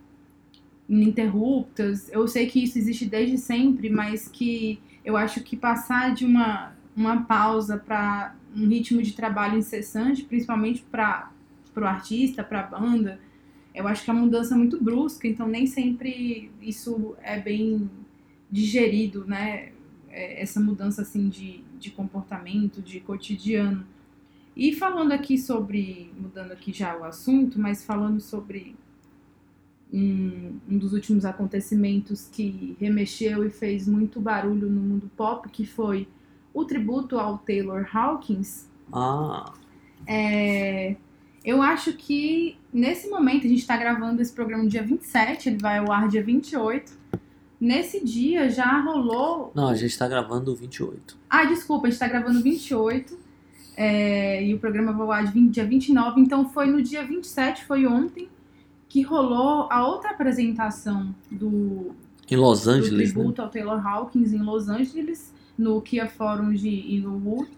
[0.87, 2.11] ininterruptas.
[2.13, 6.77] Eu sei que isso existe desde sempre, mas que eu acho que passar de uma,
[6.95, 11.31] uma pausa para um ritmo de trabalho incessante, principalmente para
[11.75, 13.19] o artista, para a banda,
[13.75, 17.91] eu acho que a mudança é muito brusca, então nem sempre isso é bem
[18.51, 19.73] digerido, né?
[20.11, 23.87] É, Essa mudança assim de, de comportamento, de cotidiano.
[24.57, 28.77] E falando aqui sobre, mudando aqui já o assunto, mas falando sobre
[29.93, 35.65] um, um dos últimos acontecimentos que remexeu e fez muito barulho no mundo pop, que
[35.67, 36.09] foi
[36.53, 38.69] o tributo ao Taylor Hawkins.
[38.93, 39.53] Ah,
[40.07, 40.97] É,
[41.45, 45.59] eu acho que nesse momento, a gente está gravando esse programa no dia 27, ele
[45.59, 46.93] vai ao ar dia 28.
[47.61, 49.53] nesse dia já rolou.
[49.55, 51.17] Não, a gente tá gravando o 28.
[51.31, 53.17] Ah, desculpa, a gente tá gravando 28.
[53.77, 56.21] é, e o programa vai ao ar de 20 dia 29.
[56.21, 58.29] Então foi no dia 27, foi ontem,
[58.89, 61.93] que rolou a outra apresentação do,
[62.31, 63.21] Em Los do Angeles, né?
[63.21, 67.51] tributo ao Taylor Hawkins em Los Angeles, no Kia Forum de Inglewood.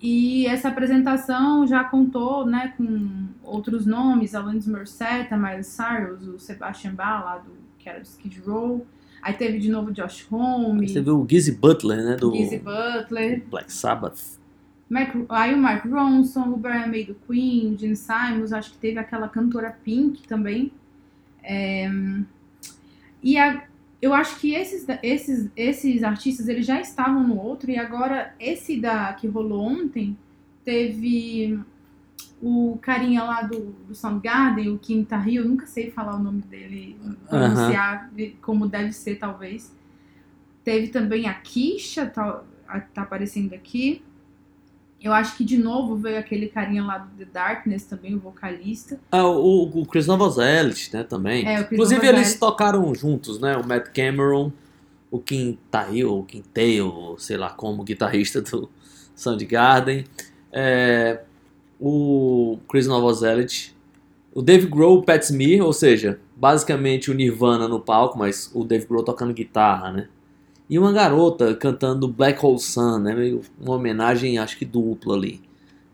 [0.00, 6.94] E essa apresentação já contou né, com outros nomes, Alanis Morissette, Miley Cyrus, o Sebastian
[6.94, 8.86] Bach, lá do, que era do Skid Row.
[9.20, 12.16] Aí teve de novo Josh Homme, Você viu o Gizzy Butler, né?
[12.16, 14.38] Do Gizzy Butler, Black Sabbath.
[14.88, 18.78] Mark, aí o Mark Ronson, o Brian May do Queen, o Gene Simons, acho que
[18.78, 20.70] teve aquela cantora Pink também.
[21.42, 21.90] É,
[23.22, 23.64] e a-
[24.00, 28.80] eu acho que esses, esses, esses artistas eles já estavam no outro, e agora esse
[28.80, 30.16] da que rolou ontem
[30.64, 31.58] teve
[32.40, 36.42] o carinha lá do, do Soundgarden, o Kim Tahil, eu nunca sei falar o nome
[36.42, 36.96] dele,
[37.28, 39.74] pronunciar como deve ser, talvez.
[40.62, 42.44] Teve também a Kisha, tá,
[42.94, 44.02] tá aparecendo aqui.
[45.00, 48.98] Eu acho que de novo veio aquele carinha lá do The Darkness também, o vocalista.
[49.12, 51.46] Ah, o, o Chris Novoselic, né, também.
[51.46, 52.16] É, Inclusive Novoselic.
[52.16, 53.56] eles tocaram juntos, né?
[53.56, 54.50] O Matt Cameron,
[55.10, 58.68] o Kim Tail, o Kim Tail, sei lá como, guitarrista do
[59.14, 60.04] Soundgarden.
[60.52, 61.20] É,
[61.80, 63.70] o Chris Novoselic,
[64.34, 68.64] o Dave Grohl, o Pat Smear, ou seja, basicamente o Nirvana no palco, mas o
[68.64, 70.08] Dave Grohl tocando guitarra, né?
[70.68, 73.14] E uma garota cantando Black Hole Sun, né?
[73.14, 75.40] Meio uma homenagem, acho que dupla ali,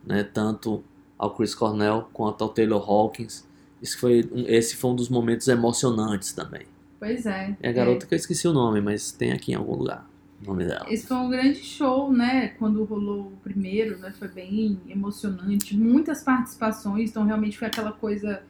[0.05, 0.25] né?
[0.25, 0.83] Tanto
[1.19, 3.47] ao Chris Cornell quanto ao Taylor Hawkins.
[3.83, 6.63] Esse foi, um- esse foi um dos momentos emocionantes também.
[6.99, 7.57] Pois é.
[7.63, 10.09] É a garota que eu esqueci o nome, mas tem aqui em algum lugar
[10.43, 10.87] o nome dela.
[10.89, 12.49] Esse foi um grande show, né?
[12.59, 14.13] Quando rolou o primeiro, né?
[14.19, 15.77] Foi bem emocionante.
[15.77, 18.43] Muitas participações, então realmente foi aquela coisa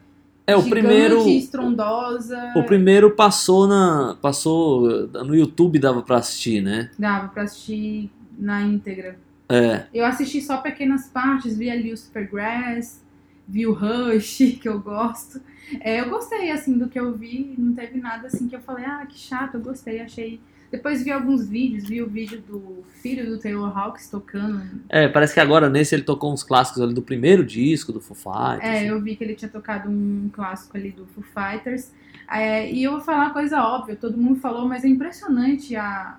[0.47, 1.29] É, o gigante, primeiro.
[1.29, 2.53] estrondosa.
[2.57, 4.17] O primeiro passou na.
[4.21, 5.09] Passou.
[5.09, 6.91] No YouTube dava pra assistir, né?
[6.99, 9.19] Dava pra assistir na íntegra.
[9.49, 9.85] É.
[9.93, 13.03] Eu assisti só pequenas partes, vi ali o Supergrass,
[13.47, 15.41] vi o Rush, que eu gosto.
[15.81, 17.55] É, eu gostei, assim, do que eu vi.
[17.57, 20.41] Não teve nada, assim, que eu falei, ah, que chato, eu gostei, achei...
[20.75, 24.61] Depois vi alguns vídeos, vi o vídeo do filho do Taylor Hawkins tocando.
[24.89, 28.17] É, parece que agora nesse ele tocou uns clássicos ali do primeiro disco do Foo
[28.17, 28.65] Fighters.
[28.65, 31.93] É, eu vi que ele tinha tocado um clássico ali do Foo Fighters.
[32.29, 36.19] É, e eu vou falar uma coisa óbvia, todo mundo falou, mas é impressionante a,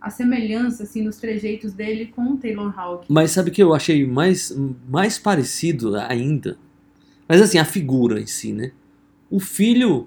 [0.00, 3.08] a semelhança, assim, nos trejeitos dele com o Taylor Hawkins.
[3.10, 4.56] Mas sabe o que eu achei mais,
[4.88, 6.56] mais parecido ainda?
[7.28, 8.70] Mas assim, a figura em si, né?
[9.28, 10.06] O filho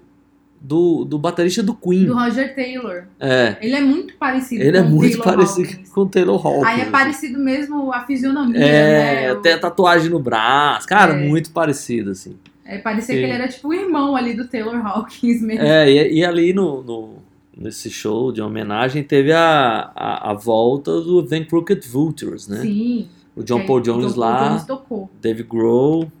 [0.60, 2.04] do, do baterista do Queen.
[2.06, 3.04] Do Roger Taylor.
[3.18, 3.56] É.
[3.62, 5.88] Ele é muito parecido Ele com é muito Taylor parecido Hawkins.
[5.90, 6.64] com o Taylor Hawkins.
[6.66, 9.30] Aí é parecido mesmo a fisionomia, É, né?
[9.32, 10.86] Até a tatuagem no braço.
[10.86, 11.26] Cara, É.
[11.28, 12.36] muito parecido, assim.
[12.64, 15.64] É, parecia que ele era tipo o irmão ali do Taylor Hawkins mesmo.
[15.64, 17.14] É, e, e ali no, no-
[17.56, 22.58] nesse show de homenagem teve a, a, a volta do Then Crooked Vultures, né?
[22.60, 23.08] Sim.
[23.34, 25.10] O John Paul Jones John Paul lá, Jones tocou.
[25.20, 26.12] Dave Grohl,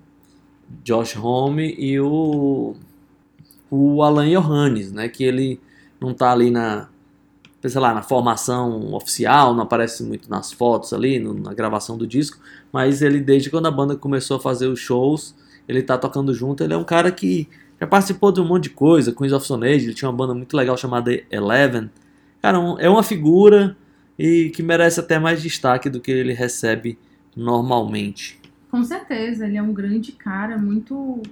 [0.82, 2.74] Josh Homme e o,
[3.70, 5.08] o Alan Johannes, né?
[5.08, 5.60] Que ele
[6.00, 6.88] não tá ali na,
[7.62, 12.06] sei lá, na formação oficial, não aparece muito nas fotos ali, no- na gravação do
[12.06, 12.38] disco,
[12.72, 15.34] mas ele, desde quando a banda começou a fazer os shows,
[15.68, 17.46] ele tá tocando junto, ele é um cara que
[17.80, 20.34] já participou de um monte de coisa, Queens of Stone Age, ele tinha uma banda
[20.34, 21.90] muito legal chamada Eleven.
[22.42, 23.76] Cara, um- é uma figura
[24.18, 26.98] e que merece até mais destaque do que ele recebe
[27.36, 28.38] normalmente.
[28.70, 31.22] Com certeza, ele é um grande cara, muito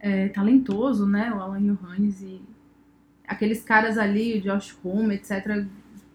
[0.00, 1.32] é, talentoso, né?
[1.32, 2.40] O Alan Johannes e
[3.26, 5.64] aqueles caras ali, o Josh Homme, etc.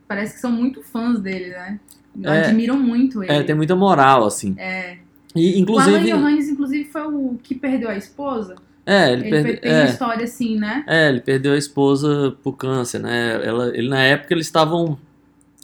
[0.08, 1.80] Parece que são muito fãs dele, né?
[2.24, 2.40] É.
[2.46, 3.32] Admiram muito ele.
[3.32, 4.56] É, tem muita moral, assim.
[4.58, 4.98] É.
[5.36, 6.12] E, O Alan inclusive.
[6.12, 8.56] Johannes, inclusive, foi o que perdeu a esposa.
[8.86, 10.84] É, ele, Ele, perde- tem uma é, história assim, né?
[10.88, 13.46] é, ele perdeu a esposa por câncer, né?
[13.46, 14.98] Ela, ele, na época eles estavam.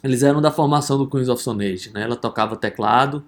[0.04, 2.02] Eles eram da formação do Queens of Stone Age, né?
[2.02, 3.24] Ela tocava teclado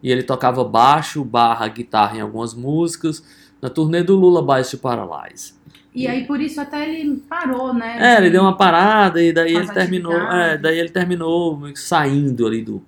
[0.00, 3.24] e ele tocava baixo, barra, guitarra em algumas músicas.
[3.60, 5.54] Na turnê do Lula to Paralyze.
[5.94, 7.96] E aí, por isso, até ele parou, né?
[7.98, 10.12] É, ele de- deu uma parada e daí ele terminou.
[10.12, 12.82] É, daí ele terminou saindo ali do,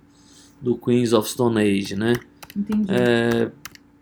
[0.60, 2.12] do Queens of Stone Age, né?
[2.54, 2.86] Entendi.
[2.90, 3.50] É,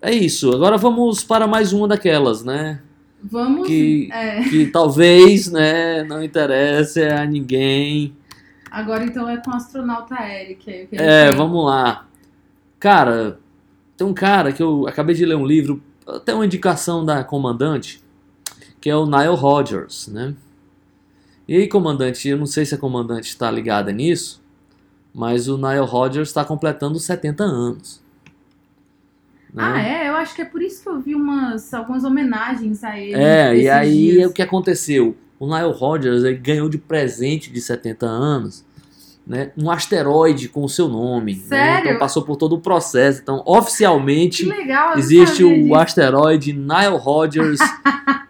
[0.02, 0.52] é isso.
[0.52, 2.80] Agora vamos para mais uma daquelas, né?
[3.22, 3.66] Vamos.
[3.66, 8.12] que- é, que talvez, né, não interesse a ninguém.
[8.70, 10.88] agora, então, é com o astronauta Eric.
[10.92, 12.06] É, vamos lá.
[12.78, 13.38] Cara,
[13.96, 18.02] tem um cara que eu acabei de ler um livro, até uma indicação da comandante,
[18.80, 20.34] que é o Nile Rodgers, né?
[21.48, 24.42] E aí, comandante, eu não sei se a comandante está ligada nisso,
[25.14, 28.02] mas o Nile Rodgers está completando 70 anos.
[29.52, 29.62] né?
[29.62, 30.08] Ah, é?
[30.08, 33.14] Eu acho que é por isso que eu vi umas, algumas homenagens a ele.
[33.14, 34.30] É, e aí dias.
[34.30, 35.16] o que aconteceu?
[35.38, 38.64] o Nile Rodgers ele ganhou de presente de 70 anos
[39.26, 41.34] né, um asteroide com o seu nome.
[41.56, 41.80] né?
[41.80, 43.20] Então passou por todo o processo.
[43.20, 45.74] Então, oficialmente, legal, existe o disso.
[45.74, 47.58] asteroide Nile Rodgers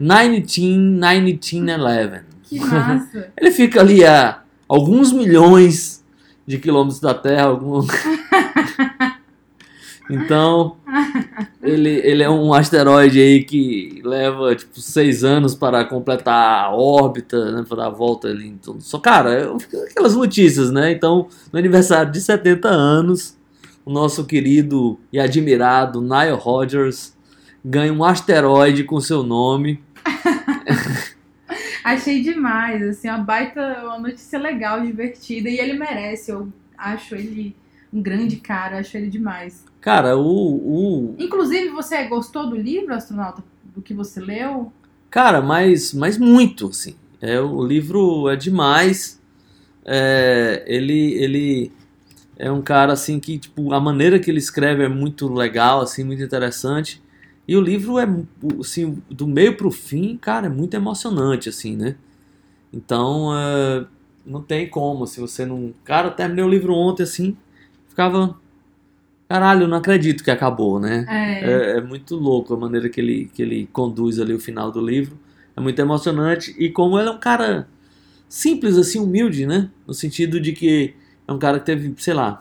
[0.01, 2.25] 1911.
[2.49, 3.33] Que massa.
[3.37, 6.05] Ele fica ali a alguns milhões
[6.47, 7.47] de quilômetros da Terra.
[7.47, 7.85] Algum...
[10.09, 10.77] então,
[11.63, 17.53] ele, ele é um asteroide aí que leva tipo seis anos para completar a órbita,
[17.53, 18.47] né, para dar a volta ali.
[18.47, 19.53] Então, só cara,
[19.91, 20.93] aquelas notícias, né?
[20.93, 23.37] Então, no aniversário de 70 anos,
[23.85, 27.17] o nosso querido e admirado Nile Rodgers
[27.65, 29.83] ganha um asteroide com seu nome.
[31.83, 37.55] Achei demais, assim, uma baita, uma notícia legal, divertida, e ele merece, eu acho ele
[37.97, 39.65] um grande cara, acho ele demais.
[39.81, 44.71] Cara, o, o Inclusive, você gostou do livro, astronauta, do que você leu?
[45.09, 46.95] Cara, mas, mas muito, assim.
[47.23, 49.19] É, o livro é demais.
[49.85, 51.73] É, ele, ele
[52.37, 56.05] é um cara, assim, que, tipo, a maneira que ele escreve é muito legal, assim,
[56.05, 57.03] muito interessante.
[57.49, 58.07] E o livro é,
[58.61, 61.97] assim, do meio pro fim, cara, é muito emocionante, assim, né?
[62.71, 63.87] Então, é,
[64.27, 65.73] não tem como, se você não...
[65.83, 67.37] Cara, eu terminei o livro ontem, assim,
[67.97, 68.37] ficava...
[69.29, 71.05] Caralho, não acredito que acabou, né?
[71.09, 74.71] É, É, é muito louco a maneira que ele, que ele conduz ali o final
[74.71, 75.19] do livro.
[75.57, 76.55] É muito emocionante.
[76.59, 77.67] E como ele é um cara
[78.29, 79.69] simples, assim, humilde, né?
[79.85, 80.95] No sentido de que
[81.27, 82.39] é um cara que teve, sei lá,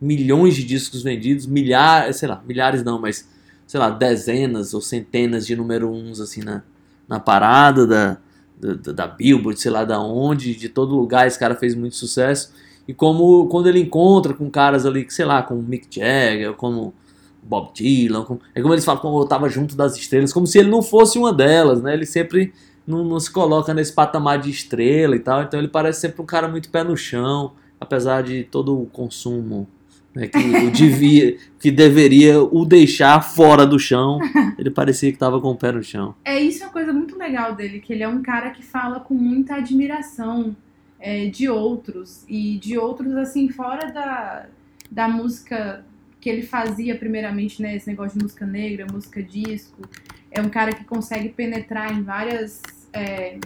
[0.00, 3.28] milhões de discos vendidos, milhares, sei lá, milhares não, mas,
[3.66, 6.62] sei lá, dezenas ou centenas de número uns, assim, na,
[7.08, 8.18] na parada da,
[8.60, 12.52] da, da Billboard, sei lá da onde, de todo lugar esse cara fez muito sucesso.
[12.88, 16.94] E como quando ele encontra com caras ali, que, sei lá, como Mick Jagger, como
[17.42, 20.58] Bob Dylan, como- é como eles falam, como eu tava junto das estrelas, como se
[20.58, 21.94] ele não fosse uma delas, né?
[21.94, 22.52] Ele sempre
[22.86, 26.26] não, não se coloca nesse patamar de estrela e tal, então ele parece sempre um
[26.26, 29.68] cara muito pé no chão, apesar de todo o consumo
[30.14, 34.18] né, que, devia, que deveria o deixar fora do chão,
[34.58, 36.14] ele parecia que tava com o pé no chão.
[36.24, 38.98] é isso é uma coisa muito legal dele, que ele é um cara que fala
[39.00, 40.56] com muita admiração
[40.98, 44.46] é, de outros, e de outros, assim, fora da,
[44.90, 45.84] da música
[46.20, 49.82] que ele fazia primeiramente, né, esse negócio de música negra, música disco,
[50.30, 53.38] é um cara que consegue penetrar em várias, é,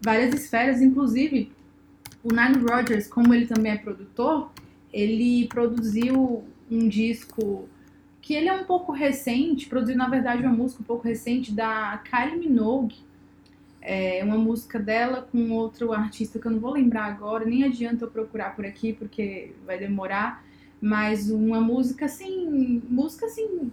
[0.00, 1.50] várias esferas, inclusive
[2.22, 4.52] o Nile Rodgers, como ele também é produtor,
[4.92, 7.68] ele produziu um disco
[8.20, 12.00] que ele é um pouco recente, produziu na verdade uma música um pouco recente da
[12.08, 12.96] Kylie Minogue,
[13.82, 18.04] é uma música dela com outro artista que eu não vou lembrar agora, nem adianta
[18.04, 20.44] eu procurar por aqui porque vai demorar,
[20.80, 23.70] mas uma música assim, música assim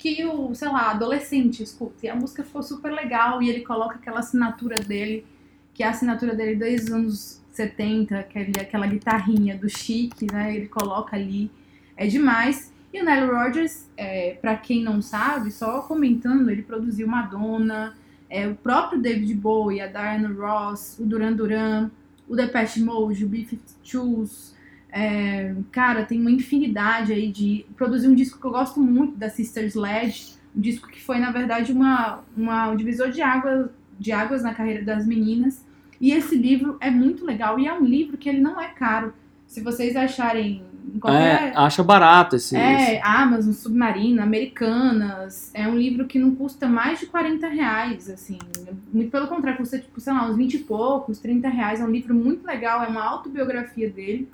[0.00, 2.06] que o, sei lá, adolescente escuta.
[2.06, 5.26] E a música ficou super legal e ele coloca aquela assinatura dele,
[5.74, 10.56] que é a assinatura dele desde os anos 70, aquele, aquela guitarrinha do chique, né?
[10.56, 11.50] Ele coloca ali.
[11.98, 12.72] É demais.
[12.92, 17.94] E o Nile Rodgers, é, para quem não sabe, só comentando, ele produziu Madonna,
[18.30, 21.90] é, o próprio David Bowie, a Diana Ross, o Duran Duran,
[22.28, 24.54] o Depeche Mode, o B-52s,
[24.92, 27.66] é, cara, tem uma infinidade aí de...
[27.76, 31.32] Produziu um disco que eu gosto muito, da Sisters Led, um disco que foi, na
[31.32, 35.64] verdade, uma, uma, um divisor de, água, de águas na carreira das meninas.
[36.00, 39.12] E esse livro é muito legal e é um livro que ele não é caro.
[39.46, 41.52] Se vocês acharem em qualquer...
[41.52, 45.50] É, acha barato esse, esse- É, Amazon, Submarino, Americanas.
[45.54, 48.38] É um livro que não custa mais de 40 reais, assim.
[48.92, 51.80] Muito pelo contrário, custa, tipo, sei lá, uns 20 e poucos, 30 reais.
[51.80, 54.28] É um livro muito legal, é uma autobiografia dele.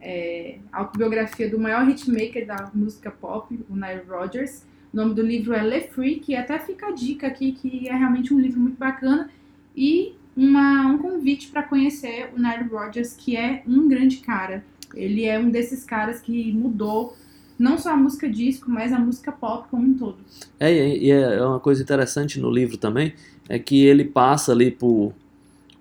[0.00, 4.64] É, autobiografia do maior hitmaker da música pop, o Nile Rodgers.
[4.92, 7.94] O nome do livro é Le Freak, e até fica a dica aqui que é
[7.94, 9.28] realmente um livro muito bacana.
[9.76, 14.64] E uma, um convite para conhecer o Nile Rodgers, que é um grande cara.
[14.94, 17.16] Ele é um desses caras que mudou
[17.58, 20.16] não só a música disco, mas a música pop como um todo.
[20.58, 23.12] É, e e é uma coisa interessante no livro também,
[23.48, 25.12] é que ele passa ali por,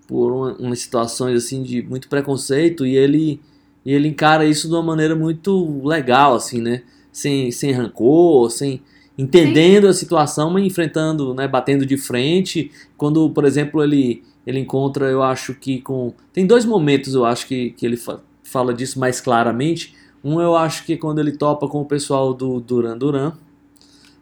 [0.08, 3.39] por uma- umas situações assim de muito preconceito e ele,
[3.86, 6.81] e ele encara isso de uma maneira muito legal, assim, né?
[7.12, 8.81] Sem, sem rancor, sem
[9.17, 11.48] entendendo a situação, mas enfrentando, né?
[11.48, 12.71] Batendo de frente.
[12.98, 16.13] Quando, por exemplo, ele, ele encontra, eu acho que com...
[16.33, 17.98] Tem dois momentos, eu acho, que, que ele
[18.50, 19.95] fala disso mais claramente.
[20.23, 23.33] Um eu acho que quando ele topa com o pessoal do Duran Duran,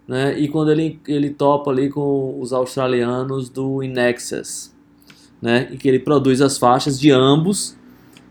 [0.07, 0.39] né?
[0.39, 4.73] E quando ele, ele topa ali com os australianos do In Excess,
[5.41, 5.67] né?
[5.71, 7.75] E que ele produz as faixas de ambos.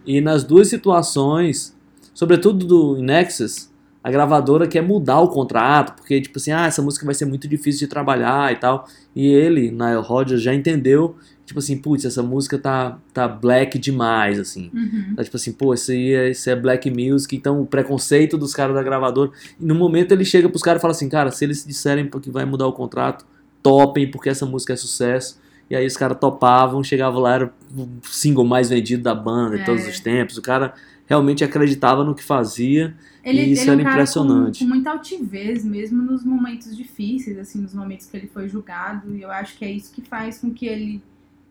[0.06, 1.76] E nas duas situações,
[2.14, 3.70] sobretudo do In Excess,
[4.02, 7.48] a gravadora quer mudar o contrato, porque tipo assim, ah, essa música vai ser muito
[7.48, 8.86] difícil de trabalhar e tal.
[9.14, 11.16] E ele, Nile Rodgers, já entendeu
[11.46, 14.68] tipo assim, putz, essa música tá, tá black demais, assim.
[14.74, 15.14] Uhum.
[15.16, 18.52] Tá tipo assim, pô, isso aí é, isso é black music, então o preconceito dos
[18.52, 19.30] caras da gravadora.
[19.58, 22.30] E no momento ele chega pros caras e fala assim, cara, se eles disserem que
[22.30, 23.24] vai mudar o contrato,
[23.62, 25.40] topem, porque essa música é sucesso.
[25.70, 29.64] E aí os caras topavam, chegavam lá, era o single mais vendido da banda de
[29.64, 29.88] todos É.
[29.88, 30.36] os tempos.
[30.36, 30.74] O cara
[31.06, 32.94] realmente acreditava no que fazia.
[33.24, 34.58] Ele, E isso ele é um era cara impressionante.
[34.60, 39.14] Com, com muita altivez, mesmo nos momentos difíceis, assim, nos momentos que ele foi julgado.
[39.16, 41.02] E eu acho que é isso que faz com que ele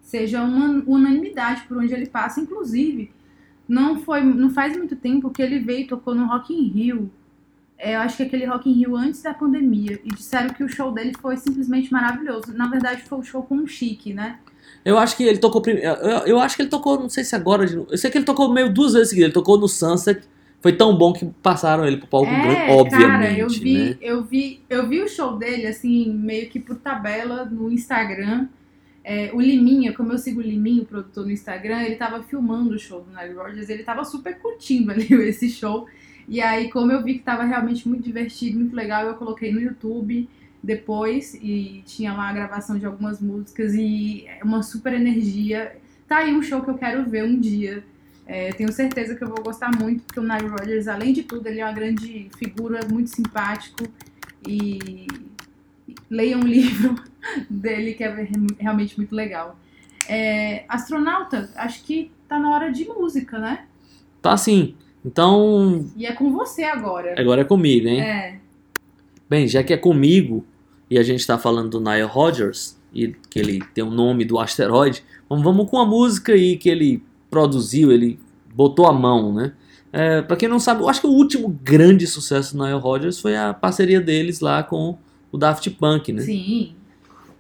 [0.06, 2.40] seja uma unanimidade por onde ele passa.
[2.40, 3.12] Inclusive,
[3.68, 7.12] não foi, não faz muito tempo que ele veio e tocou no Rock in Rio.
[7.78, 10.00] É, eu acho que aquele Rock in Rio antes da pandemia.
[10.06, 12.54] E disseram que o show dele foi simplesmente maravilhoso.
[12.54, 14.38] Na verdade, foi o show com o Chique, né?
[14.86, 15.90] Eu acho que ele tocou primeiro.
[15.90, 17.66] Eu, eu acho que ele tocou, não sei se agora.
[17.66, 19.28] Eu sei que ele tocou meio duas vezes seguidas.
[19.28, 20.22] Ele tocou no Sunset.
[20.62, 23.04] Foi tão bom que passaram ele pro palco grande, obviamente.
[23.04, 23.98] É, Cara, eu vi, né?
[24.02, 28.48] eu vi, eu vi o show dele assim, meio que por tabela no Instagram.
[29.08, 32.74] É, o Liminha, como eu sigo o Liminha, o produtor no Instagram, ele tava filmando
[32.74, 35.88] o show do Nile Rodgers, ele tava super curtindo ali esse show.
[36.28, 39.62] E aí, como eu vi que tava realmente muito divertido, muito legal, eu coloquei no
[39.62, 40.28] YouTube
[40.62, 45.78] depois e tinha lá a gravação de algumas músicas e uma super energia.
[46.08, 47.84] Tá aí um show que eu quero ver um dia.
[48.26, 51.46] É, tenho certeza que eu vou gostar muito, porque o Nile Rodgers, além de tudo,
[51.46, 53.84] ele é uma grande figura, muito simpático.
[54.48, 55.06] E
[56.10, 56.96] leiam um livro
[57.50, 58.28] dele, que é
[58.60, 59.58] realmente muito legal.
[60.08, 63.66] É, astronauta, acho que tá na hora de música, né?
[64.22, 64.76] Tá assim.
[65.04, 67.14] Então, E é com você agora.
[67.20, 68.02] agora é comigo, hein?
[68.02, 68.40] É,
[69.30, 70.46] Bem, já que é comigo
[70.90, 74.40] e a gente tá falando do Nile Rodgers, e que ele tem o nome do
[74.40, 78.20] asteroide, vamos, vamos com a música aí que ele produziu, ele
[78.54, 79.54] botou a mão, né?
[79.92, 83.20] É, pra quem não sabe, eu acho que o último grande sucesso do Nile Rodgers
[83.20, 84.98] foi a parceria deles lá com
[85.32, 86.22] o Daft Punk, né?
[86.22, 86.76] sim.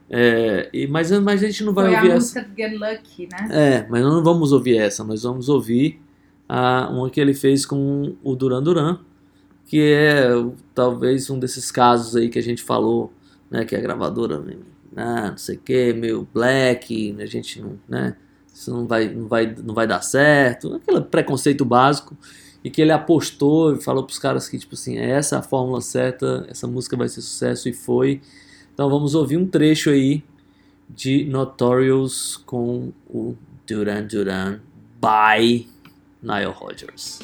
[0.09, 2.19] É, e, mas, mas a gente não vai Foi a ouvir essa.
[2.19, 3.47] música do Get Lucky, né?
[3.51, 5.99] É, mas nós não vamos ouvir essa, nós vamos ouvir
[6.47, 8.99] a, uma que ele fez com o Duran Duran,
[9.65, 10.29] que é
[10.73, 13.11] talvez um desses casos aí que a gente falou,
[13.49, 14.43] né, que a gravadora,
[14.95, 18.15] ah, não sei o que, meio black, a gente não, né,
[18.53, 22.15] isso não vai, não vai, não vai dar certo, aquele preconceito básico,
[22.63, 25.81] e que ele apostou e falou pros caras que, tipo assim, essa é a fórmula
[25.81, 28.21] certa, essa música vai ser sucesso, e foi.
[28.75, 30.21] Então vamos ouvir um trecho aí
[30.89, 33.33] de Notorious com o
[33.65, 34.59] Duran Duran
[35.01, 35.65] by
[36.21, 37.21] Nile Rodgers.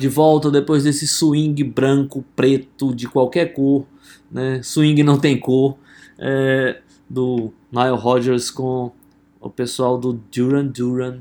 [0.00, 3.84] De volta depois desse swing branco, preto, de qualquer cor,
[4.32, 4.62] né?
[4.62, 5.76] Swing não tem cor,
[6.18, 8.92] é, do Nile Rodgers com
[9.38, 11.18] o pessoal do Duran Duran.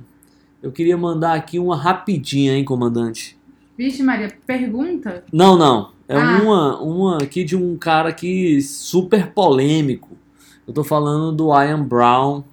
[0.64, 3.38] Eu queria mandar aqui uma rapidinha, hein, comandante?
[3.78, 5.26] Vixe, Maria, pergunta?
[5.32, 5.92] Não, não.
[6.08, 6.42] É Ah.
[6.42, 10.18] uma, uma aqui de um cara que super polêmico.
[10.66, 12.44] Eu tô falando do Ian Brown,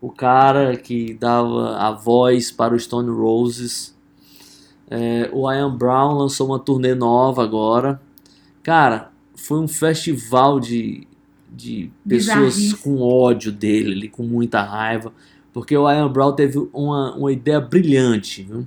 [0.00, 3.92] o cara que dava a voz para o Stone Roses.
[4.94, 7.98] É, o Ian Brown lançou uma turnê nova agora.
[8.62, 11.06] Cara, foi um festival de,
[11.50, 12.76] de pessoas Bizarrice.
[12.76, 15.10] com ódio dele, com muita raiva.
[15.50, 18.66] Porque o Ian Brown teve uma, uma ideia brilhante, viu?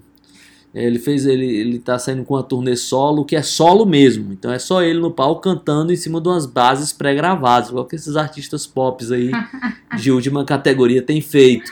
[0.73, 4.33] Ele fez, ele, ele tá saindo com a turnê solo, que é solo mesmo.
[4.33, 7.95] Então é só ele no palco cantando em cima de umas bases pré-gravadas, igual que
[7.95, 9.31] esses artistas pop aí
[10.01, 11.71] de última categoria têm feito.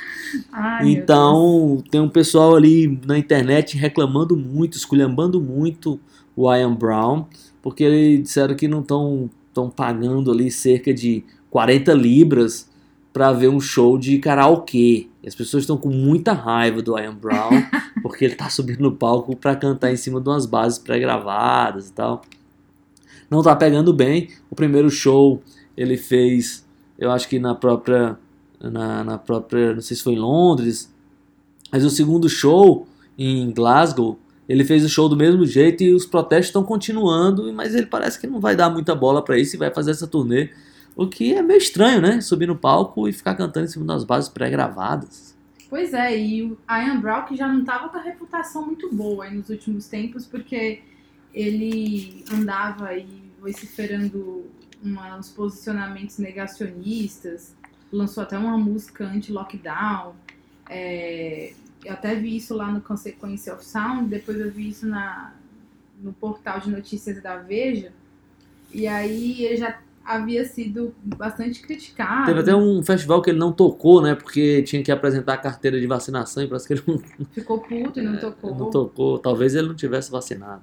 [0.52, 0.90] Ai.
[0.90, 6.00] Então tem um pessoal ali na internet reclamando muito, esculhambando muito
[6.36, 7.26] o Ian Brown,
[7.62, 12.68] porque eles disseram que não estão estão pagando ali cerca de 40 libras
[13.14, 15.08] para ver um show de karaokê.
[15.22, 17.52] E as pessoas estão com muita raiva do Ian Brown,
[18.02, 21.94] porque ele tá subindo no palco para cantar em cima de umas bases pré-gravadas e
[21.94, 22.24] tal.
[23.30, 24.30] Não tá pegando bem.
[24.50, 25.42] O primeiro show
[25.78, 26.68] ele fez,
[26.98, 28.18] eu acho que na própria
[28.64, 30.94] na, na própria, não sei se foi em Londres,
[31.72, 32.88] mas o segundo show
[33.18, 37.74] em Glasgow ele fez o show do mesmo jeito e os protestos estão continuando, mas
[37.74, 40.50] ele parece que não vai dar muita bola pra isso e vai fazer essa turnê.
[40.96, 42.22] O que é meio estranho, né?
[42.22, 45.34] Subir no palco e ficar cantando em cima das bases pré-gravadas.
[45.70, 49.50] Pois é, e o Ian que já não tava com a reputação muito boa nos
[49.50, 50.82] últimos tempos, porque
[51.34, 53.08] ele andava aí
[53.42, 54.46] vociferando
[54.86, 57.56] uns posicionamentos negacionistas,
[57.94, 60.14] lançou até uma música anti-lockdown.
[60.70, 61.54] é,
[61.86, 65.34] eu até vi isso lá no Consequence of Sound, depois eu vi isso na,
[66.02, 67.92] no portal de notícias da Veja,
[68.72, 72.26] e aí ele já havia sido bastante criticado.
[72.26, 74.16] Teve até um festival que ele não tocou, né?
[74.16, 76.98] Porque tinha que apresentar a carteira de vacinação e parece que ele não,
[77.32, 78.56] Ficou puto e não tocou.
[78.56, 79.20] não tocou.
[79.20, 80.62] Talvez ele não tivesse vacinado.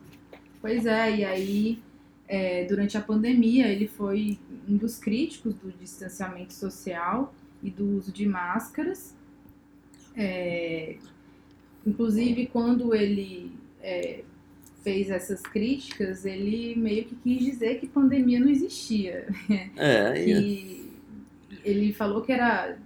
[0.61, 1.83] Pois é, e aí,
[2.31, 8.12] é, durante a pandemia, ele foi um dos críticos do distanciamento social e do uso
[8.12, 9.16] de máscaras.
[10.16, 10.95] É,
[11.85, 13.53] inclusive, quando ele
[13.83, 14.22] é,
[14.85, 19.26] fez essas críticas, ele meio que quis dizer que pandemia não existia.
[19.76, 20.24] É, aí-
[21.51, 22.78] que ele falou que era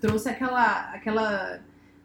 [0.00, 1.60] trouxe aquela aquela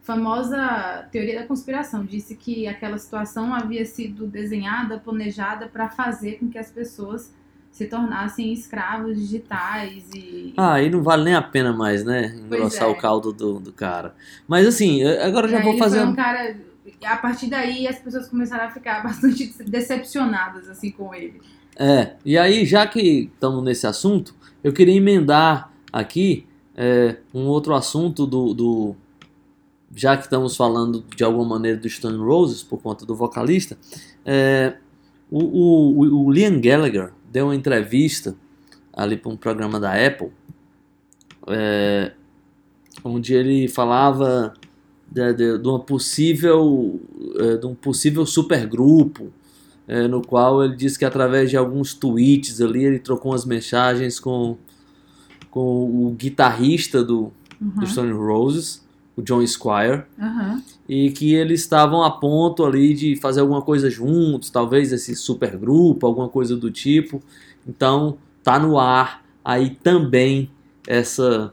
[0.07, 6.49] famosa teoria da conspiração disse que aquela situação havia sido desenhada planejada para fazer com
[6.49, 7.33] que as pessoas
[7.69, 12.33] se tornassem escravos digitais e Ah, aí não vale nem a pena mais, né?
[12.37, 12.91] Engrossar é.
[12.91, 14.15] o caldo do, do cara.
[14.47, 15.99] Mas assim, agora já vou fazer.
[15.99, 16.55] foi um cara
[17.03, 21.41] a partir daí as pessoas começaram a ficar bastante decepcionadas assim com ele
[21.77, 24.33] É, e aí, já que estamos nesse assunto,
[24.63, 28.95] eu queria emendar aqui é, um outro assunto do, do-
[29.95, 33.77] Já que estamos falando de alguma maneira do Stone Roses, por conta do vocalista,
[34.25, 34.75] é,
[35.31, 38.35] o, o- o- Liam Gallagher deu uma entrevista
[38.93, 40.31] ali para um programa da Apple,
[41.47, 42.11] é,
[43.03, 44.53] onde ele falava
[45.09, 46.99] de, de, de uma possível,
[47.39, 49.31] é, de um possível supergrupo
[49.87, 54.19] é, no qual ele disse que através de alguns tweets ali ele trocou umas mensagens
[54.19, 54.57] com,
[55.49, 57.31] com o guitarrista do,
[57.61, 58.85] do Uhum, Stone Roses,
[59.17, 60.61] o John Squire, uhum.
[60.87, 66.05] e que eles estavam a ponto ali de fazer alguma coisa juntos, talvez esse supergrupo,
[66.05, 67.21] alguma coisa do tipo.
[67.67, 70.49] Então tá no ar aí também
[70.87, 71.51] essa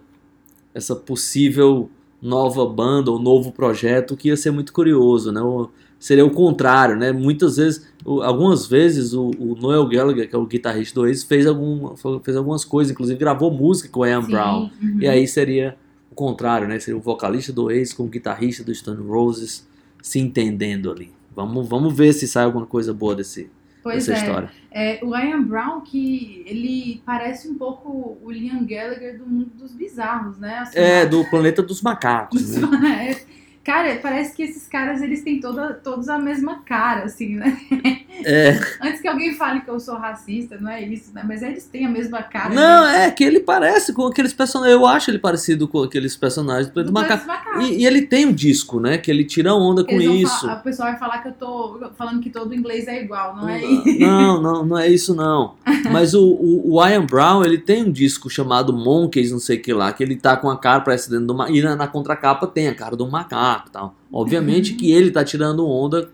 [0.75, 1.89] essa possível
[2.21, 5.41] nova banda ou novo projeto que ia ser muito curioso, né?
[5.41, 7.13] O- seria o contrário, né?
[7.13, 11.23] Muitas vezes, o- algumas vezes o, o Noel Gallagher, que é o guitarrista do Oasis,
[11.25, 14.71] fez, algum, fez algumas coisas, inclusive gravou música com o Ian Sim, Brown.
[14.83, 14.99] uhum.
[15.01, 15.77] E aí seria
[16.15, 16.79] o contrário, né?
[16.79, 19.67] Seria o vocalista do Oasis com o guitarrista do Stone Roses
[20.01, 21.13] se entendendo ali.
[21.35, 23.51] Vamos, vamos ver se sai alguma coisa boa desse,
[23.83, 24.23] pois dessa é.
[24.23, 24.51] história.
[24.71, 29.73] É, o Ian Brown, que ele parece um pouco o Liam Gallagher do mundo dos
[29.73, 30.59] bizarros, né?
[30.59, 33.11] Assim, É, do Planeta dos Macacos, né?
[33.11, 33.34] É,
[33.65, 37.59] Cara, parece que esses caras, eles têm toda, todos a mesma cara, assim, né?
[38.27, 41.23] É, Antes que alguém fale que eu sou racista, não é isso, né?
[41.27, 42.55] Mas eles têm a mesma cara.
[42.55, 43.07] não, né?
[43.07, 44.73] é que ele parece com aqueles personagens.
[44.73, 47.27] Eu acho ele parecido com aqueles personagens do Do Macacos.
[47.61, 48.99] E, e ele tem um disco, né?
[48.99, 50.41] Que ele tira onda com Eles vão isso.
[50.43, 53.49] falar- a pessoa vai falar que eu tô falando que todo inglês é igual, não
[53.49, 53.99] é isso?
[53.99, 55.57] Não, não, não é isso não.
[55.91, 59.63] Mas o, o, o Ian Brown, ele tem um disco chamado Monkeys, não sei o
[59.63, 62.47] que lá, que ele tá com a cara parece dentro do E na, na contracapa
[62.47, 63.97] tem a cara do macaco tal.
[64.13, 66.11] Obviamente que ele tá tirando onda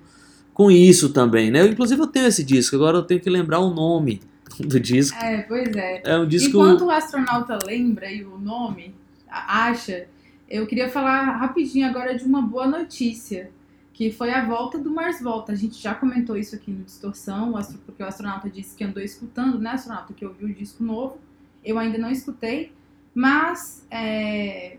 [0.53, 1.62] com isso também, né?
[1.62, 4.20] Eu, inclusive eu tenho esse disco, agora eu tenho que lembrar o nome
[4.59, 5.16] do disco.
[5.18, 6.03] É, pois é.
[6.05, 6.51] É um disco.
[6.51, 8.95] Enquanto o astronauta lembra e o nome,
[9.28, 10.07] acha,
[10.49, 13.51] eu queria falar rapidinho agora de uma boa notícia,
[13.93, 15.53] que foi a volta do Mars Volta.
[15.53, 17.53] A gente já comentou isso aqui no Distorção,
[17.86, 21.18] porque o astronauta disse que andou escutando, né, astronauta, que ouviu o disco novo.
[21.64, 22.72] Eu ainda não escutei,
[23.14, 24.78] mas é,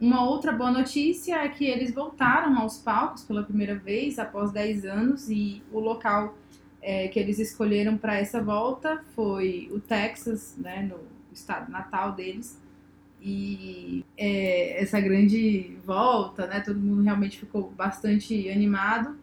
[0.00, 4.84] uma outra boa notícia é que eles voltaram aos palcos pela primeira vez após 10
[4.84, 6.36] anos e o local
[6.82, 11.00] é, que eles escolheram para essa volta foi o Texas, né, no
[11.32, 12.60] estado natal deles.
[13.20, 19.16] E é, essa grande volta, né, todo mundo realmente ficou bastante animado.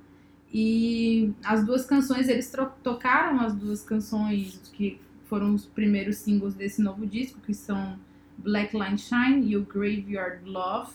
[0.51, 2.51] E as duas canções, eles
[2.83, 7.97] tocaram as duas canções que foram os primeiros singles desse novo disco, que são
[8.37, 10.91] Black Line Shine e o Graveyard Love.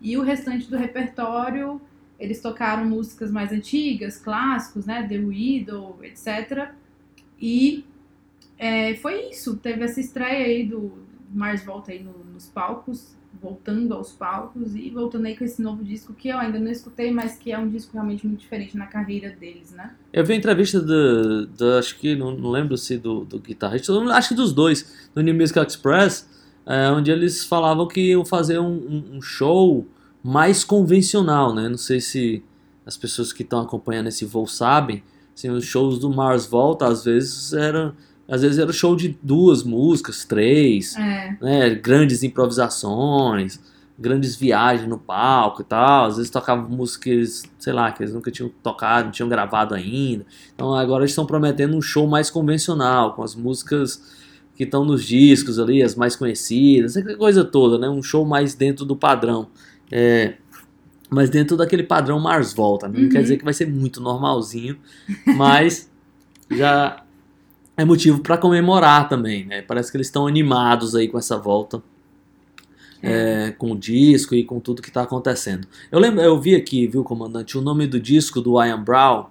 [0.00, 1.80] E o restante do repertório
[2.18, 5.04] eles tocaram músicas mais antigas, clássicos, né?
[5.08, 6.68] The Widow, etc.
[7.40, 7.84] E
[8.58, 9.56] é, foi isso.
[9.56, 10.92] Teve essa estreia aí do
[11.32, 13.08] Mars Volta aí no- nos palcos,
[13.40, 17.10] voltando aos palcos e voltando aí com esse novo disco que eu ainda não escutei,
[17.10, 19.92] mas que é um disco realmente muito diferente na carreira deles, né?
[20.12, 23.92] Eu vi a entrevista do, do- acho que, não, não lembro se do, do guitarrista,
[24.12, 26.28] acho que dos dois, do New Musical Express,
[26.66, 29.86] é, onde eles falavam que iam fazer um, um- show
[30.22, 31.68] mais convencional, né?
[31.68, 32.42] Não sei se
[32.86, 35.02] as pessoas que estão acompanhando esse voo sabem,
[35.36, 37.92] assim, os shows do Mars Volta às vezes eram
[38.28, 43.60] às vezes era show de duas músicas, três, É, né, grandes improvisações,
[43.98, 46.06] grandes viagens no palco e tal.
[46.06, 50.24] Às vezes tocavam músicas, sei lá, que eles nunca tinham tocado, não tinham gravado ainda.
[50.54, 54.00] Então agora eles estão prometendo um show mais convencional, com as músicas
[54.56, 57.88] que estão nos discos ali, as mais conhecidas, aquela coisa toda, né?
[57.88, 59.48] Um show mais dentro do padrão.
[59.90, 60.34] É,
[61.10, 62.88] mas dentro daquele padrão Mars Volta.
[62.88, 63.00] né?
[63.00, 63.22] Não quer Uhum.
[63.22, 64.78] dizer que vai ser muito normalzinho,
[65.36, 65.90] mas
[66.50, 67.02] já
[67.76, 69.62] é motivo para comemorar também, né?
[69.62, 71.82] Parece que eles estão animados aí com essa volta.
[73.04, 75.66] é, com o disco e com tudo que está acontecendo.
[75.90, 79.26] Eu lembro, eu vi aqui, viu, comandante, o nome do disco do Ian Brown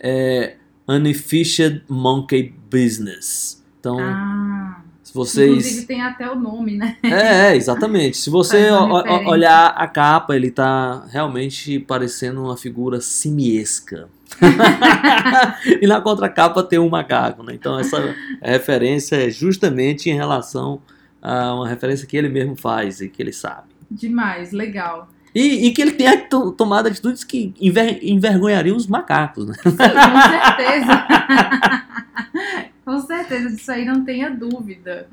[0.00, 0.56] é
[0.88, 3.62] Unefficient Monkey Business.
[3.94, 6.96] Então, ah, se vocês inclusive tem até o nome, né?
[7.02, 8.16] é, é, exatamente.
[8.18, 8.68] Se você
[9.26, 14.08] olhar a capa, ele tá realmente parecendo uma figura simiesca.
[15.80, 17.54] e na contracapa tem um macaco, né?
[17.54, 20.80] Então essa referência é justamente em relação
[21.22, 23.68] a uma referência que ele mesmo faz e que ele sabe.
[23.90, 25.08] Demais, legal.
[25.34, 29.54] E, e que ele tenha to- tomado atitudes que enver- envergonhariam os macacos, né?
[29.62, 31.06] Sim, com certeza.
[32.88, 35.08] com certeza, disso aí não tenha dúvida.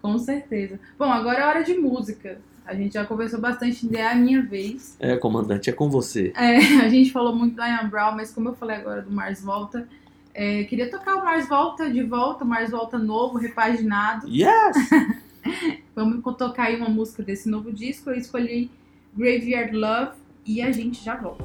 [0.00, 0.80] Com certeza.
[0.98, 2.38] Bom, agora é hora de música.
[2.64, 4.96] A gente já conversou bastante, é a minha vez.
[4.98, 6.32] É, comandante, é com você.
[6.34, 9.42] É, a gente falou muito do Ian Brown, mas como eu falei agora do Mars
[9.42, 9.86] Volta,
[10.32, 14.26] é, queria tocar o Mars Volta de volta, o Mars Volta novo, repaginado.
[14.26, 14.88] Yes!
[15.94, 18.08] Vamos tocar aí uma música desse novo disco.
[18.08, 18.70] Eu escolhi
[19.14, 20.12] Graveyard Love
[20.46, 21.44] e a gente já volta.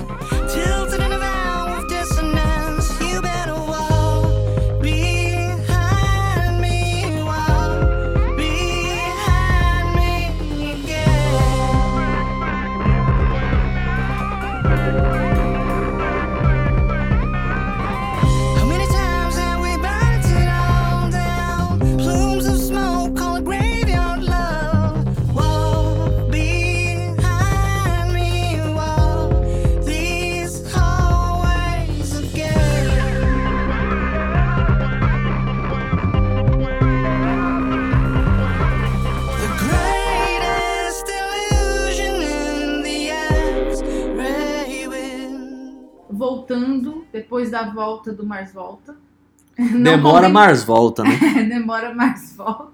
[47.43, 48.97] depois da volta do Mars Volta.
[49.57, 51.11] Demora, combina- Mars volta, né?
[51.49, 52.73] Demora mais volta.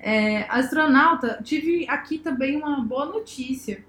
[0.00, 3.84] É, astronauta, tive aqui também uma boa notícia.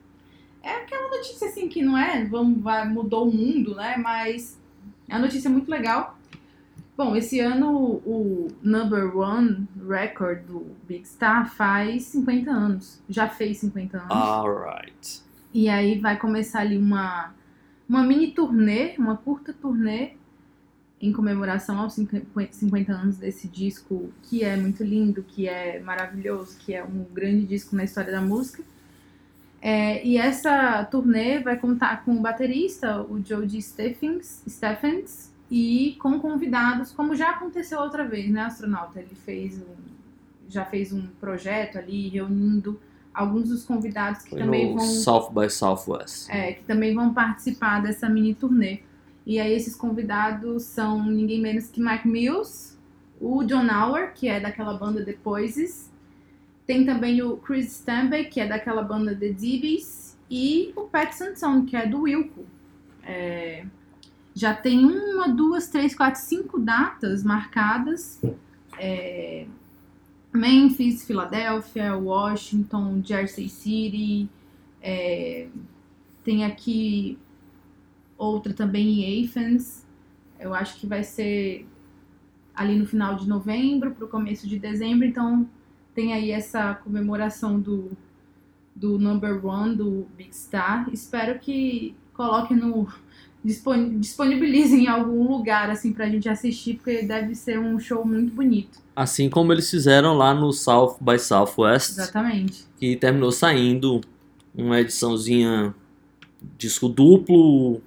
[0.61, 3.95] É aquela notícia assim que não é, vamos, vai, mudou o mundo, né?
[3.97, 4.59] Mas
[5.07, 6.17] é uma notícia muito legal.
[6.95, 13.01] Bom, esse ano o Number One Record do Big Star faz 50 anos.
[13.09, 14.11] Já fez 50 anos.
[14.11, 15.21] Alright.
[15.53, 17.33] E aí vai começar ali uma,
[17.93, 20.13] uma mini turnê, uma curta turnê
[20.99, 26.57] em comemoração aos 50 50 anos desse disco que é muito lindo, que é maravilhoso,
[26.57, 28.63] que é um grande disco na história da música.
[29.61, 36.19] É, e essa turnê vai contar com o baterista, o Jody Stephens, Stephens, e com
[36.19, 38.99] convidados, como já aconteceu outra vez, né, astronauta?
[38.99, 39.75] Ele fez um,
[40.49, 42.79] já fez um projeto ali reunindo
[43.13, 46.29] alguns dos convidados que Foi também vão South by Southwest.
[46.29, 48.79] é, que também vão participar dessa mini turnê.
[49.25, 52.77] E aí esses convidados são ninguém menos que Mike Mills,
[53.21, 55.91] o John Auer, que é daquela banda The Poises,
[56.65, 61.65] tem também o Chris Stanback, que é daquela banda The DBs, e o Pat Sanson,
[61.65, 62.45] que é do Wilco.
[63.03, 63.65] É,
[64.33, 68.21] já tem uma, duas, três, quatro, cinco datas marcadas.
[68.79, 69.45] É,
[70.33, 74.29] Memphis, Filadélfia, Washington, Jersey City,
[74.81, 75.47] é,
[76.23, 77.17] tem aqui
[78.17, 79.85] outra também em Athens.
[80.39, 81.67] Eu acho que vai ser
[82.55, 85.05] ali no final de novembro para o começo de dezembro.
[85.05, 85.47] Então
[85.93, 87.91] tem aí essa comemoração do,
[88.75, 90.89] do number one do Big Star.
[90.91, 92.87] Espero que coloquem no
[93.43, 98.79] disponibilizem em algum lugar assim pra gente assistir, porque deve ser um show muito bonito.
[98.95, 102.65] Assim como eles fizeram lá no South by Southwest, Exatamente.
[102.77, 104.01] que terminou saindo
[104.55, 105.73] uma ediçãozinha
[106.57, 107.81] disco duplo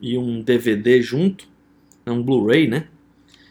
[0.00, 1.46] e um DVD junto,
[2.04, 2.88] é um Blu-ray, né?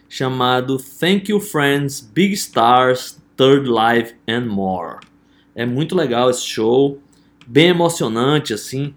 [0.08, 4.98] Chamado Thank You Friends, Big Stars, Third Live and More.
[5.54, 6.98] É muito legal esse show,
[7.46, 8.94] bem emocionante assim,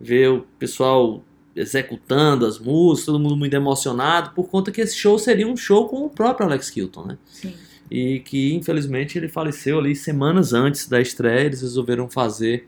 [0.00, 1.22] ver o pessoal
[1.54, 5.88] executando as músicas, todo mundo muito emocionado, por conta que esse show seria um show
[5.88, 7.18] com o próprio Alex Kilton, né?
[7.26, 7.54] Sim.
[7.90, 11.44] e que infelizmente ele faleceu ali semanas antes da estreia.
[11.46, 12.66] Eles resolveram fazer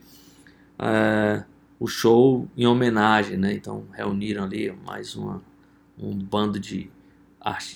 [0.77, 1.43] é,
[1.79, 3.53] o show em homenagem, né?
[3.53, 5.41] Então reuniram ali mais uma,
[5.97, 6.89] um bando de,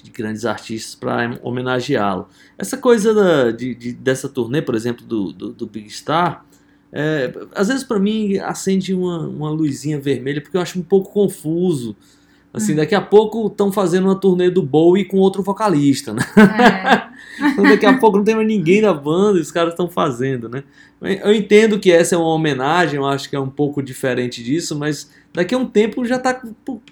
[0.03, 2.27] de grandes artistas para homenageá-lo.
[2.57, 6.45] Essa coisa da- de, de- dessa turnê, por exemplo, do, do, do Big Star,
[6.91, 11.11] é, às vezes para mim acende uma, uma luzinha vermelha porque eu acho um pouco
[11.11, 11.95] confuso.
[12.51, 16.21] Assim, daqui a pouco estão fazendo uma turnê do Bowie com outro vocalista, né?
[16.35, 19.87] É, Então, daqui a pouco não tem mais ninguém da banda e os caras estão
[19.87, 20.63] fazendo, né?
[21.01, 24.77] Eu entendo que essa é uma homenagem, eu acho que é um pouco diferente disso,
[24.77, 26.41] mas daqui a um tempo já tá.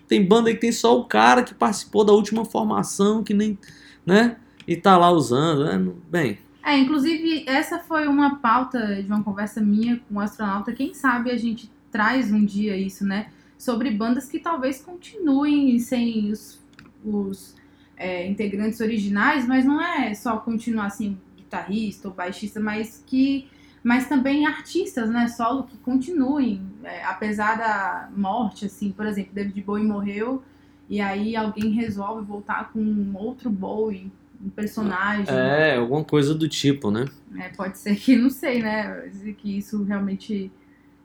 [0.08, 3.58] Tem banda aí que tem só o cara que participou da última formação, que nem.
[4.06, 4.38] né?
[4.68, 5.92] E tá lá usando, né?
[6.10, 6.38] Bem,
[6.68, 10.74] É, inclusive, essa foi uma pauta de uma conversa minha com um astronauta.
[10.74, 13.30] Quem sabe a gente traz um dia isso, né?
[13.58, 16.62] Sobre bandas que talvez continuem sem os,
[17.06, 17.56] os,
[17.96, 23.48] é, integrantes originais, mas não é só continuar assim, guitarrista ou baixista, mas que.
[23.82, 29.62] Mas também artistas, né, solo que continuem, é, apesar da morte, assim, por exemplo, David
[29.62, 30.44] Bowie morreu
[30.90, 34.12] e aí alguém resolve voltar com um outro Bowie,
[34.44, 35.26] um personagem.
[35.34, 37.06] é, alguma coisa do tipo, né?
[37.40, 39.10] É, pode ser que, não sei, né?
[39.38, 40.52] Que isso realmente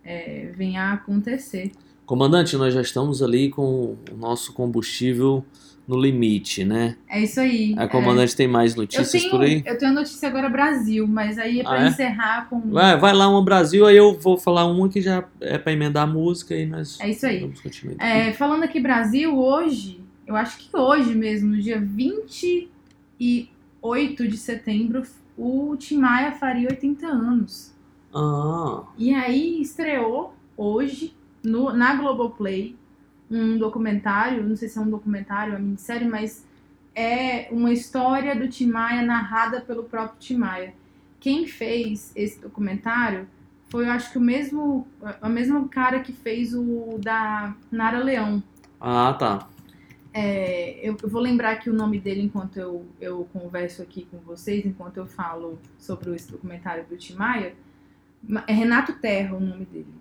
[0.04, 1.72] é, venha a acontecer.
[2.04, 5.44] Comandante, nós já estamos ali com o nosso combustível
[5.86, 6.96] no limite, né?
[7.08, 7.74] É isso aí.
[7.76, 8.76] A comandante tem mais é.
[8.76, 9.62] notícias tenho, por aí?
[9.66, 11.88] eu tenho a notícia agora Brasil, mas aí é pra Ah, é?
[11.88, 12.60] encerrar com.
[12.70, 16.04] Vai, vai lá uma Brasil, aí eu vou falar uma que já é pra emendar
[16.04, 17.40] a música e nós É isso aí.
[17.40, 17.96] vamos continuar.
[18.00, 21.80] É, falando aqui Brasil, hoje, eu acho que hoje mesmo, no dia
[23.22, 25.02] 28 de setembro,
[25.36, 27.72] o Tim Maia faria 80 anos.
[28.14, 32.76] Ah, E aí estreou hoje no, na Globoplay
[33.30, 36.44] um documentário, não sei se é um documentário uma minissérie, mas
[36.94, 40.74] é uma história do Tim Maia narrada pelo próprio Tim Maia.
[41.18, 43.26] Quem fez esse documentário
[43.70, 44.86] foi, eu acho que o mesmo,
[45.20, 48.42] a mesma cara que fez o da Nara Leão.
[48.78, 49.48] ah, tá.
[50.14, 54.18] É, eu, eu vou lembrar aqui o nome dele enquanto eu, eu converso aqui com
[54.18, 57.54] vocês, enquanto eu falo sobre esse documentário do Tim Maia.
[58.22, 59.94] Ma- É Renato Terra o nome dele.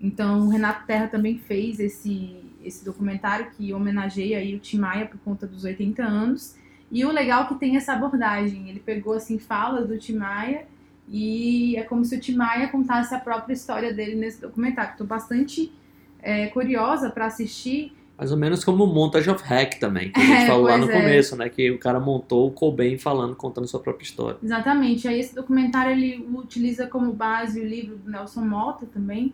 [0.00, 5.06] Então, o Renato Terra também fez esse, esse documentário que homenageia aí o Tim Maia
[5.06, 6.56] por conta dos 80 anos.
[6.90, 8.68] E o legal é que tem essa abordagem.
[8.70, 10.66] Ele pegou, assim, falas do Tim Maia
[11.08, 14.92] e é como se o Tim Maia contasse a própria história dele nesse documentário.
[14.92, 15.72] Estou bastante
[16.20, 17.92] é, curiosa para assistir.
[18.16, 20.78] Mais ou menos como o Montage of Hack também, que a gente É, falou lá
[20.78, 20.92] no é.
[20.92, 21.48] começo, né?
[21.48, 24.38] Que o cara montou o Cobain falando, contando sua própria história.
[24.42, 25.08] Exatamente.
[25.08, 29.32] Aí esse documentário ele utiliza como base o livro do Nelson Mota também.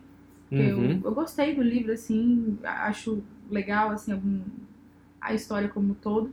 [0.49, 0.99] que eu, Uhum.
[1.03, 4.41] eu gostei do livro, assim, acho legal, assim, algum,
[5.21, 6.29] a história como um todo.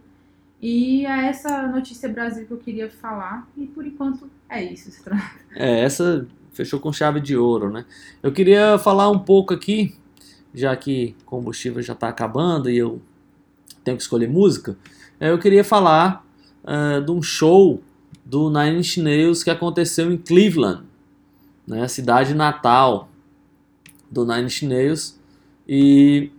[0.60, 3.46] E é essa notícia Brasil que eu queria falar.
[3.56, 4.90] E por enquanto é isso.
[4.90, 5.22] se trata.
[5.54, 7.84] É, essa fechou com chave de ouro, né?
[8.22, 9.94] Eu queria falar um pouco aqui,
[10.54, 13.00] já que combustível já está acabando e eu
[13.84, 14.76] tenho que escolher música,
[15.20, 16.24] é, eu queria falar
[16.64, 17.82] ah, de um show
[18.24, 20.84] do Nine Inch Nails que aconteceu em Cleveland,
[21.66, 23.08] né, a cidade natal
[24.10, 25.18] do Nine Inch Nails.
[25.66, 26.30] E,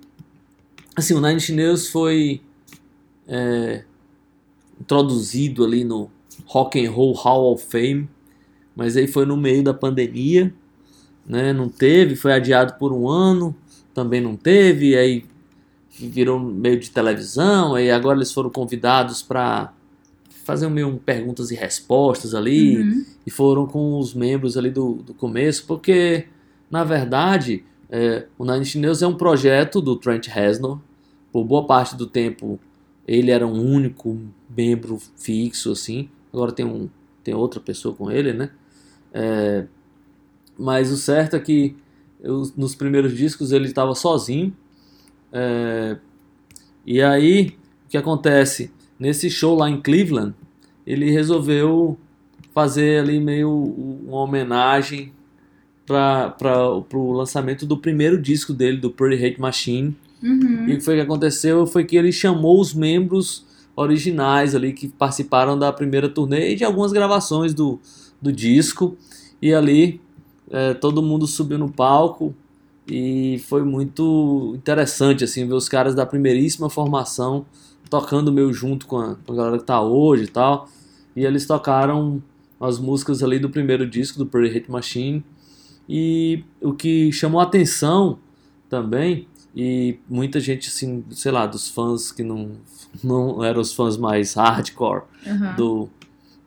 [0.95, 2.41] assim, o Nine Inch Nails foi
[3.27, 3.83] é,
[4.79, 6.09] introduzido ali no
[6.45, 8.09] Rock and Roll Hall of Fame,
[8.75, 10.53] mas aí foi no meio da pandemia,
[11.25, 11.53] né?
[11.53, 13.55] Não teve, foi adiado por um ano,
[13.99, 15.25] também não teve, aí
[15.89, 19.73] virou meio de televisão, aí agora eles foram convidados para
[20.45, 23.05] fazer meio um perguntas e respostas ali, Uhum.
[23.27, 26.27] e foram com os membros ali do, do começo, porque
[26.71, 30.79] na verdade é, o Nine Inch Nails é um projeto do Trent Reznor,
[31.29, 32.57] por boa parte do tempo
[33.05, 34.17] ele era um único
[34.49, 36.87] membro fixo assim, agora tem um
[37.21, 38.49] tem outra pessoa com ele, né?
[39.13, 39.65] É,
[40.57, 41.75] mas o certo é que
[42.21, 44.53] eu- nos primeiros discos ele estava sozinho.
[45.31, 45.97] É,
[46.85, 47.55] e aí,
[47.85, 48.71] o que acontece?
[48.99, 50.33] Nesse show lá em Cleveland,
[50.85, 51.97] ele resolveu
[52.53, 55.13] fazer ali meio uma homenagem
[55.85, 56.35] para
[56.93, 59.95] o lançamento do primeiro disco dele, do Pretty Hate Machine.
[60.21, 60.67] Uhum.
[60.67, 63.45] E o que foi que aconteceu foi que ele chamou os membros
[63.75, 67.79] originais ali que participaram da primeira turnê e de algumas gravações do,
[68.21, 68.97] do disco.
[69.41, 70.01] E ali
[70.51, 72.33] eh, todo mundo subiu no palco
[72.87, 77.45] e foi muito interessante assim ver os caras da primeiríssima formação
[77.89, 80.67] tocando meio junto com a, com a galera que tá hoje e tal.
[81.15, 82.21] E eles tocaram
[82.59, 85.23] as músicas ali do primeiro disco do Pretty Hate Machine.
[85.87, 88.19] E o que chamou a atenção
[88.69, 92.51] também e muita gente assim, sei lá, dos fãs que não
[93.03, 95.55] não eram os fãs mais hardcore Uhum.
[95.55, 95.89] do,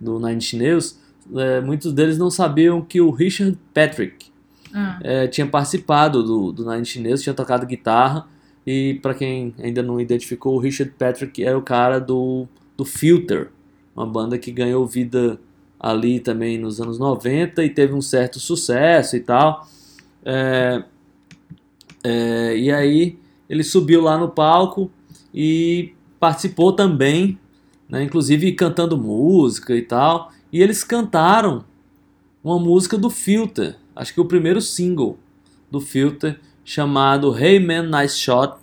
[0.01, 0.99] do Nine Inch Nails,
[1.37, 4.27] é, muitos deles não sabiam que o Richard Patrick,
[4.75, 8.27] Ah, é, tinha participado do, do Nine Nails, tinha tocado guitarra.
[8.67, 12.47] E para quem ainda não identificou, o Richard Patrick era o cara do,
[12.77, 13.51] do Filter,
[13.95, 15.39] uma banda que ganhou vida
[15.79, 19.67] ali também nos anos 90 e teve um certo sucesso e tal.
[20.25, 20.85] É,
[22.05, 23.19] é, e aí
[23.49, 24.91] ele subiu lá no palco
[25.35, 27.39] e participou também,
[27.89, 30.31] né, inclusive cantando música e tal.
[30.53, 31.65] E eles cantaram
[32.45, 35.19] uma música do Filter, acho que o primeiro single
[35.71, 38.57] do Filter, chamado Hey Man Nice Shot.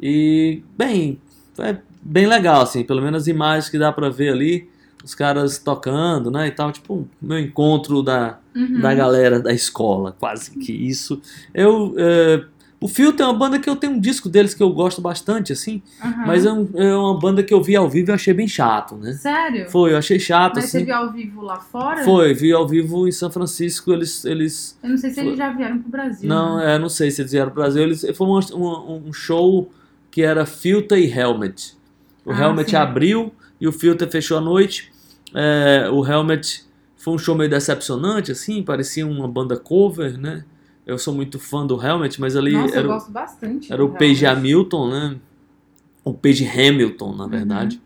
[0.00, 1.20] E, bem,
[1.58, 4.68] é bem legal, assim, pelo menos as imagens que dá pra ver ali,
[5.02, 8.80] os caras tocando, né, e tal, tipo, meu encontro da, uhum.
[8.80, 11.20] da galera da escola, quase que isso.
[11.54, 12.44] Eu, é,
[12.80, 15.52] o Filter é uma banda que eu tenho um disco deles que eu gosto bastante,
[15.52, 16.24] assim, Aham.
[16.26, 18.96] mas é, um- é uma banda que eu vi ao vivo e achei bem chato,
[18.96, 19.12] né?
[19.14, 19.70] Sério?
[19.70, 20.80] Foi, eu achei chato, Mas assim.
[20.80, 22.04] você viu ao vivo lá fora?
[22.04, 25.24] Foi, vi ao vivo em São Francisco, eles, eles Eu não sei se Foi.
[25.26, 26.28] eles já vieram pro Brasil.
[26.28, 26.74] não, né?
[26.74, 29.70] é, não sei se eles vieram pro Brasil, eles, foi uma- uma- um show
[30.10, 31.74] que era Filter e Helmet.
[32.24, 32.76] O Ah, Helmet sim.
[32.76, 34.92] abriu e o Filter fechou a noite.
[35.34, 36.64] É, o Helmet
[36.96, 40.44] foi um show meio decepcionante, assim, parecia uma banda cover, né?
[40.86, 43.72] Eu sou muito fã do Helmet, mas ali Nossa, eu era, o- gosto bastante.
[43.72, 44.38] era o Page Helmet.
[44.38, 45.16] Hamilton, né?
[46.04, 47.16] O Page Hamilton, Uhum.
[47.16, 47.80] na verdade.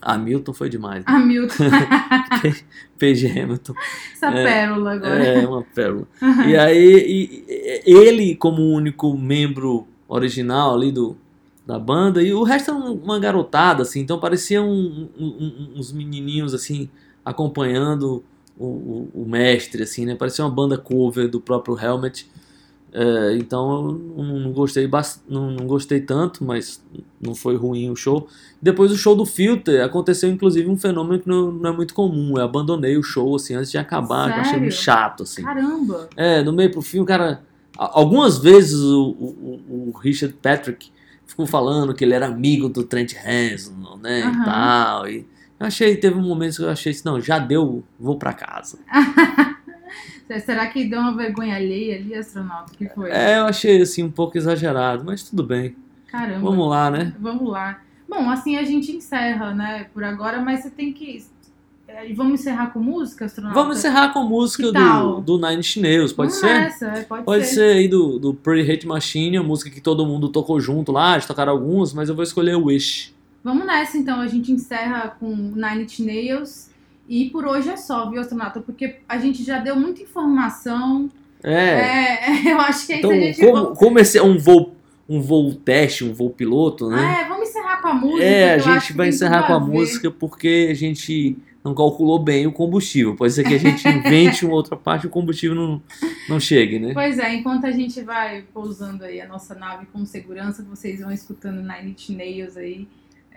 [0.00, 1.04] Hamilton foi demais.
[1.04, 1.12] Né?
[1.12, 1.54] Hamilton,
[2.98, 3.74] Page Hamilton.
[4.14, 5.24] essa É, pérola agora.
[5.24, 6.06] É, uma pérola.
[6.46, 11.16] E aí, e- ele como único membro original ali do,
[11.66, 15.78] da banda, e o resto era um- uma garotada, assim, então parecia um- um- um-
[15.78, 16.88] uns menininhos, assim,
[17.24, 18.24] acompanhando
[18.60, 20.14] o, o- o mestre, assim, né?
[20.14, 22.26] Parecia uma banda cover do próprio Helmet.
[22.92, 23.86] É, então
[24.18, 24.90] eu não, gostei
[25.28, 26.82] não, não gostei tanto, mas
[27.20, 28.26] não foi ruim o show.
[28.60, 32.36] Depois do show do Filter, aconteceu inclusive um fenômeno que não, não é muito comum.
[32.36, 34.60] Eu abandonei o show assim antes de acabar, que eu achei Sério?
[34.62, 35.42] muito chato assim.
[35.42, 36.08] Caramba.
[36.16, 37.42] É, no meio pro fim, o cara.
[37.78, 40.90] Algumas vezes o, o- o Richard Patrick
[41.24, 44.22] ficou falando que ele era amigo do Trent Reznor, né?
[44.22, 44.32] Aham.
[44.32, 45.08] E tal.
[45.08, 45.26] E
[45.60, 48.78] eu achei, teve um momento que eu achei assim, não, já deu, vou pra casa.
[50.44, 52.72] Será que deu uma vergonha alheia ali, astronauta?
[52.74, 53.10] que foi?
[53.10, 55.76] É, eu achei assim um pouco exagerado, mas tudo bem.
[56.06, 56.48] Caramba.
[56.48, 57.14] Vamos lá, né?
[57.18, 57.80] Vamos lá.
[58.08, 61.24] Bom, assim a gente encerra, né, por agora, mas você tem que.
[61.86, 63.60] é, Vamos encerrar com música, astronauta?
[63.60, 66.60] Vamos encerrar com música do, do Nine Inch Nails, pode Vamos ser?
[66.60, 67.54] Nessa, é, pode, Pode ser.
[67.54, 71.18] ser aí do, do Pretty Hate Machine, a música que todo mundo tocou junto lá,
[71.18, 73.12] de tocar algumas, mas eu vou escolher Wish.
[73.42, 74.20] Vamos nessa, então.
[74.20, 76.70] A gente encerra com Nine Inch Nails.
[77.08, 78.60] E por hoje é só, viu, astronauta?
[78.60, 81.10] Porque a gente já deu muita informação.
[81.42, 81.50] É.
[81.52, 83.40] É, eu acho que aí Então, se a gente.
[83.40, 84.76] como, como esse é um voo,
[85.08, 87.22] um voo teste, um voo piloto, né?
[87.22, 88.24] É, vamos encerrar com a música.
[88.24, 89.72] É, a gente vai encerrar com a ver.
[89.72, 93.16] música porque a gente não calculou bem o combustível.
[93.16, 95.82] Pode ser que a gente invente uma outra parte e o combustível não,
[96.28, 96.92] não chegue, né?
[96.94, 101.10] Pois é, enquanto a gente vai pousando aí a nossa nave com segurança, vocês vão
[101.10, 102.86] escutando Nine Inch Nails aí.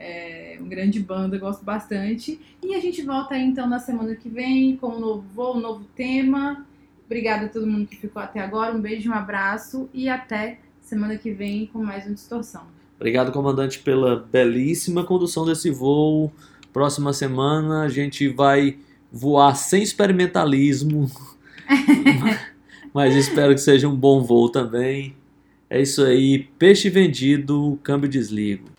[0.06, 2.38] É uma grande banda, eu gosto bastante.
[2.62, 5.62] E a gente volta aí então na semana que vem com um novo voo, um
[5.62, 6.66] novo tema.
[7.06, 8.76] Obrigada a todo mundo que ficou até agora.
[8.76, 12.64] Um beijo, um abraço e até semana que vem com mais um Distorção.
[12.98, 16.30] Obrigado, comandante, pela belíssima condução desse voo.
[16.74, 18.78] Próxima semana a gente vai
[19.10, 21.10] voar sem experimentalismo,
[22.94, 25.16] mas espero que seja um bom voo também.
[25.70, 28.73] É isso aí, peixe vendido, câmbio desligo.